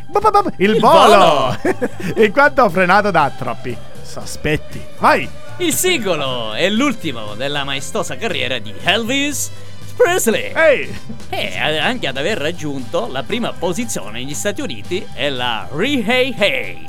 Il 0.57 0.79
volo, 0.79 1.57
in 2.17 2.33
quanto 2.33 2.69
frenato 2.69 3.11
da 3.11 3.31
troppi 3.37 3.77
sospetti. 4.03 4.81
Vai! 4.99 5.29
Il 5.59 5.75
singolo 5.75 6.55
è 6.55 6.69
l'ultimo 6.71 7.35
della 7.35 7.65
maestosa 7.65 8.17
carriera 8.17 8.59
di 8.59 8.73
Elvis 8.83 9.51
Presley. 9.97 10.53
Ehi! 10.55 10.99
E 11.29 11.59
anche 11.59 12.07
ad 12.07 12.17
aver 12.17 12.39
raggiunto 12.39 13.09
la 13.11 13.23
prima 13.23 13.53
posizione 13.53 14.13
negli 14.21 14.35
Stati 14.35 14.61
Uniti 14.61 15.07
e 15.15 15.31
la 15.31 15.69
Re 15.71 16.05
Hey 16.05 16.35
Hey 16.37 16.87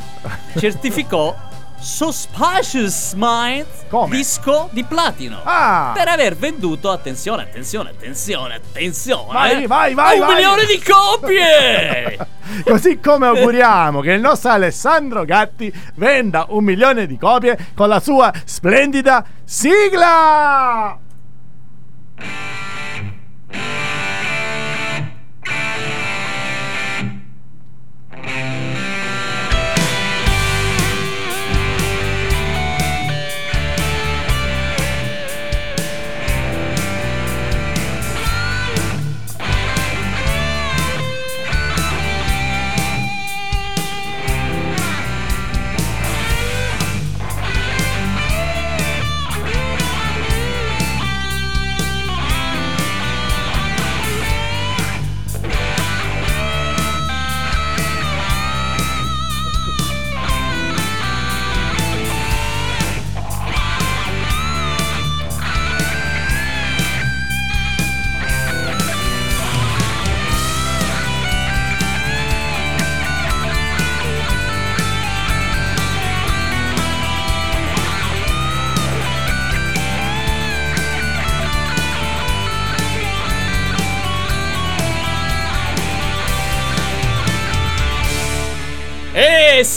certificò 0.57 1.35
Suspicious 1.79 3.13
Minds 3.15 3.85
Come? 3.89 4.15
disco 4.15 4.69
di 4.71 4.83
platino 4.83 5.41
Ah! 5.43 5.91
per 5.95 6.07
aver 6.09 6.35
venduto, 6.35 6.91
attenzione, 6.91 7.41
attenzione, 7.43 7.89
attenzione, 7.89 8.53
attenzione, 8.55 9.31
Vai, 9.33 9.65
vai, 9.65 9.93
vai, 9.95 10.19
un 10.19 10.25
vai. 10.27 10.35
milione 10.35 10.65
di 10.65 10.79
copie! 10.81 12.19
Così 12.65 12.99
come 12.99 13.25
auguriamo 13.27 14.01
che 14.01 14.11
il 14.11 14.19
nostro 14.21 14.51
Alessandro 14.51 15.25
Gatti 15.25 15.73
venda 15.95 16.45
un 16.49 16.63
milione 16.63 17.07
di 17.07 17.17
copie 17.17 17.57
con 17.73 17.87
la 17.89 17.99
sua 17.99 18.31
splendida 18.45 19.25
sigla! 19.43 20.99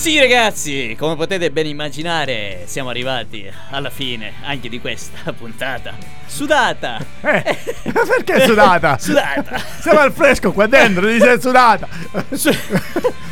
Sì 0.04 0.18
ragazzi, 0.18 0.94
come 0.98 1.16
potete 1.16 1.50
ben 1.50 1.64
immaginare 1.64 2.64
siamo 2.66 2.90
arrivati 2.90 3.50
alla 3.70 3.88
fine 3.88 4.34
anche 4.42 4.68
di 4.68 4.78
questa 4.78 5.32
puntata 5.32 5.96
sudata. 6.26 6.98
Eh, 7.22 7.56
perché 7.90 8.44
sudata? 8.44 8.98
sudata. 9.00 9.58
Siamo 9.80 10.00
al 10.00 10.12
fresco 10.12 10.52
qua 10.52 10.66
dentro, 10.66 11.06
ti 11.06 11.18
sei 11.18 11.40
sudata! 11.40 11.88
Su- 12.32 12.50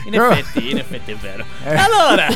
In 0.06 0.14
effetti, 0.14 0.70
in 0.70 0.78
effetti 0.78 1.12
è 1.12 1.16
vero. 1.16 1.44
Eh. 1.62 1.74
Allora, 1.74 2.26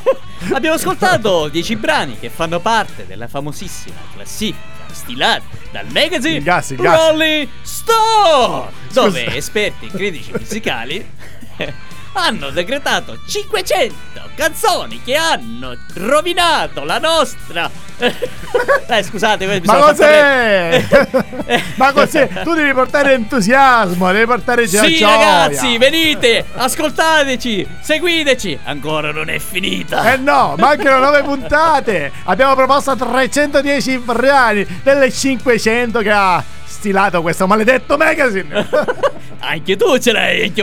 abbiamo 0.54 0.76
ascoltato 0.76 1.48
10 1.48 1.76
brani 1.76 2.18
che 2.18 2.30
fanno 2.30 2.60
parte 2.60 3.04
della 3.06 3.28
famosissima 3.28 3.96
classifica 4.14 4.70
stilata 4.90 5.42
dal 5.70 5.84
magazine 5.90 6.36
Il 6.38 6.42
gas, 6.42 6.70
il 6.70 6.76
gas. 6.78 6.96
Rolling 6.98 7.46
Stone, 7.60 8.70
dove 8.90 9.36
esperti 9.36 9.88
critici 9.88 10.32
musicali 10.32 11.06
hanno 12.12 12.50
decretato 12.50 13.18
500 13.26 14.30
canzoni 14.34 15.02
che 15.04 15.14
hanno 15.14 15.76
rovinato 15.94 16.84
la 16.84 16.98
nostra 16.98 17.70
Eh 18.88 19.02
scusate, 19.02 19.60
Ma 19.64 19.76
cos'è? 19.78 20.84
Ma 21.76 21.92
cos'è? 21.92 22.28
Tu 22.42 22.52
devi 22.52 22.72
portare 22.72 23.12
entusiasmo, 23.14 24.10
devi 24.12 24.26
portare 24.26 24.66
gio- 24.66 24.82
Sì, 24.82 24.96
gioia. 24.96 25.14
ragazzi, 25.46 25.78
venite, 25.78 26.44
ascoltateci, 26.54 27.66
seguiteci. 27.80 28.58
Ancora 28.64 29.12
non 29.12 29.30
è 29.30 29.38
finita. 29.38 30.12
Eh 30.12 30.16
no, 30.16 30.56
mancano 30.58 30.98
nove 30.98 31.22
puntate. 31.22 32.12
Abbiamo 32.24 32.54
proposto 32.54 32.94
310 32.96 33.98
brani 33.98 34.66
delle 34.82 35.10
500 35.10 36.00
che 36.00 36.10
ha 36.10 36.44
stilato 36.82 37.22
questo 37.22 37.46
maledetto 37.46 37.96
magazine. 37.96 38.66
Anche 39.38 39.76
tu 39.76 39.96
ce 39.98 40.10
l'hai. 40.10 40.42
Anche 40.42 40.62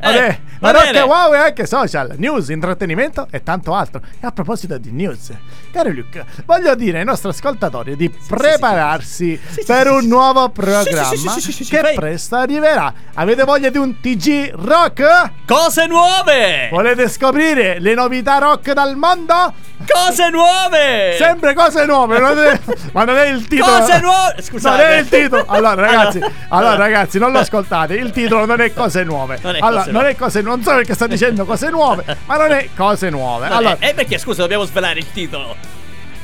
Eh, 0.00 0.08
Eh, 0.18 0.38
ma 0.60 0.72
bene. 0.72 1.00
wow 1.00 1.32
e 1.32 1.38
anche 1.38 1.66
social, 1.66 2.14
news, 2.18 2.48
intrattenimento 2.50 3.26
e 3.30 3.42
tanto 3.42 3.74
altro. 3.74 4.00
E 4.20 4.26
a 4.26 4.32
proposito 4.32 4.76
di 4.76 4.90
news, 4.92 5.32
caro 5.72 5.90
Luke, 5.90 6.24
voglio 6.44 6.74
dire 6.74 6.98
ai 6.98 7.04
nostri 7.06 7.30
ascoltatori 7.30 7.96
di 7.96 8.10
prepararsi 8.28 9.40
Sì, 9.48 9.60
sì, 9.60 9.64
per 9.66 9.86
sì, 9.86 9.92
un 9.92 10.00
sì, 10.02 10.08
nuovo 10.08 10.44
sì, 10.44 10.50
programma 10.60 11.04
sì, 11.04 11.16
sì, 11.16 11.28
sì, 11.28 11.40
sì, 11.52 11.64
sì, 11.64 11.70
che 11.74 11.80
vai. 11.80 11.94
presto 11.94 12.36
arriverà. 12.36 12.92
Avete 13.14 13.44
voglia 13.44 13.70
di 13.70 13.78
un 13.78 13.98
TG 14.00 14.52
rock? 14.56 15.30
Cose 15.46 15.86
nuove. 15.86 16.68
Volete 16.70 17.08
scoprire 17.08 17.78
le 17.80 17.94
novità 17.94 18.36
rock 18.38 18.72
dal 18.72 18.94
mondo? 18.96 19.54
Cose 19.86 20.30
nuove. 20.30 21.14
Sempre 21.18 21.52
cose 21.54 21.84
nuove, 21.84 22.18
non 22.18 22.38
è- 22.38 22.58
ma 22.92 23.04
non 23.04 23.16
è 23.18 23.26
il 23.28 23.46
titolo. 23.46 23.78
Cose 23.78 24.00
nuove. 24.00 24.34
Scusate. 24.42 24.82
Non 24.82 24.92
è 24.92 24.96
il 24.98 25.08
titolo. 25.08 25.44
Allora, 25.46 25.74
ragazzi, 25.74 26.20
allora, 26.48 26.76
ragazzi, 26.76 27.18
non 27.18 27.32
lo 27.32 27.38
ascoltate. 27.38 27.94
Il 27.94 28.10
titolo 28.10 28.44
non 28.46 28.60
è 28.60 28.72
cose 28.72 29.04
nuove. 29.04 29.38
Non 29.42 29.54
è 29.54 29.58
allora, 29.60 29.78
cose 29.80 29.90
non 29.92 30.00
nuove. 30.02 30.10
è 30.10 30.16
cose 30.16 30.40
nuove. 30.42 30.56
Non 30.56 30.64
so 30.66 30.74
perché 30.76 30.94
sto 30.94 31.06
dicendo 31.06 31.44
cose 31.44 31.70
nuove, 31.70 32.04
ma 32.26 32.36
non 32.36 32.52
è 32.52 32.68
cose 32.76 33.10
nuove. 33.10 33.48
Vabbè, 33.48 33.58
Allora, 33.58 33.76
eh, 33.80 33.94
perché 33.94 34.18
scusa, 34.18 34.42
dobbiamo 34.42 34.64
svelare 34.64 34.98
il 34.98 35.10
titolo. 35.12 35.56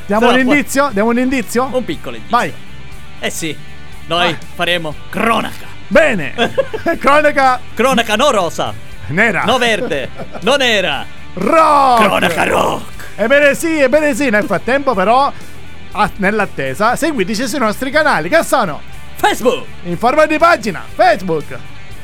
diamo 0.07 0.27
un 0.27 0.33
però 0.33 0.45
poi- 0.45 0.57
indizio? 0.57 0.91
Diamo 0.93 1.09
un 1.11 1.19
indizio? 1.19 1.69
Un 1.73 1.85
piccolo 1.85 2.17
indizio. 2.17 2.37
Vai. 2.37 2.53
Eh 3.21 3.31
sì, 3.31 3.57
noi 4.07 4.25
Vai. 4.25 4.37
faremo 4.55 4.95
cronaca. 5.11 5.67
Bene. 5.87 6.33
Cronaca 6.99 7.61
Cronaca 7.75 8.17
no 8.17 8.31
rosa, 8.31 8.73
nera. 9.09 9.43
no 9.45 9.59
verde, 9.59 10.09
no 10.41 10.57
nera. 10.57 11.05
Rock. 11.35 12.03
Cronaca 12.05 12.45
rock. 12.45 12.83
Ebbene 13.17 13.55
sì, 13.55 13.79
ebbene 13.81 14.15
sì. 14.15 14.31
Nel 14.31 14.45
frattempo, 14.45 14.95
però, 14.95 15.31
a- 15.93 16.11
nell'attesa, 16.17 16.97
seguiteci 16.97 17.47
sui 17.47 17.59
nostri 17.59 17.91
canali, 17.91 18.29
che 18.31 18.43
sono 18.43 18.81
Facebook, 19.23 19.65
in 19.85 19.97
forma 19.97 20.27
di 20.27 20.37
pagina, 20.37 20.83
Facebook, 20.95 21.57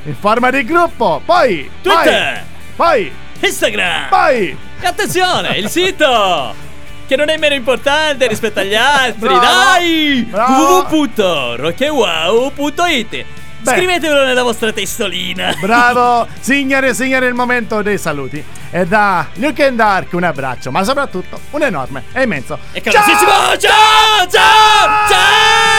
in 0.05 0.15
forma 0.15 0.51
di 0.51 0.63
gruppo, 0.65 1.21
poi 1.25 1.69
Twitter, 1.83 2.45
poi, 2.77 3.13
Instagram. 3.41 4.09
poi, 4.09 4.57
E 4.81 4.87
attenzione, 4.87 5.59
il 5.59 5.69
sito! 5.69 6.55
Che 7.09 7.17
non 7.17 7.29
è 7.29 7.37
meno 7.37 7.55
importante 7.57 8.29
rispetto 8.29 8.61
agli 8.61 8.77
altri, 8.77 9.27
Bravo, 9.27 9.41
dai! 9.41 10.29
Beh. 13.61 13.73
Scrivetelo 13.73 14.25
nella 14.25 14.45
vostra 14.45 14.71
testolina. 14.73 15.53
bravo, 15.61 16.29
signore 16.39 16.91
e 16.91 16.95
signori, 16.95 17.27
è 17.27 17.29
il 17.29 17.35
momento 17.35 17.83
dei 17.83 17.99
saluti. 17.99 18.43
E 18.71 18.87
da 18.87 19.27
Luke 19.35 19.67
and 19.67 19.77
Dark 19.77 20.13
un 20.13 20.23
abbraccio, 20.23 20.71
ma 20.71 20.85
soprattutto 20.85 21.41
un 21.51 21.63
enorme 21.63 22.05
e 22.13 22.23
immenso 22.23 22.57
E 22.71 22.81
calorosissimo 22.81 23.31
ciao! 23.31 23.59
Ciao! 23.59 24.29
Ciao! 24.31 25.09
Ciao 25.09 25.78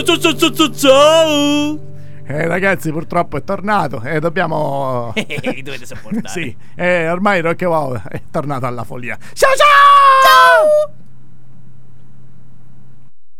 ciao 0.00 0.18
ciao 0.18 0.52
ciao 0.52 0.70
ciao! 0.72 1.90
Eh, 2.24 2.46
ragazzi, 2.46 2.90
purtroppo 2.90 3.36
è 3.36 3.44
tornato 3.44 4.00
e 4.02 4.20
dobbiamo. 4.20 5.12
Dovete 5.62 5.84
sopportare. 5.84 6.28
sì, 6.28 6.56
eh, 6.74 7.10
ormai 7.10 7.42
Rock 7.42 7.62
and 7.62 7.70
Wow 7.70 8.02
è 8.08 8.22
tornato 8.30 8.64
alla 8.64 8.84
follia. 8.84 9.18
Ciao 9.34 9.50
ciao! 9.54 10.86
Ciao! 10.86 11.01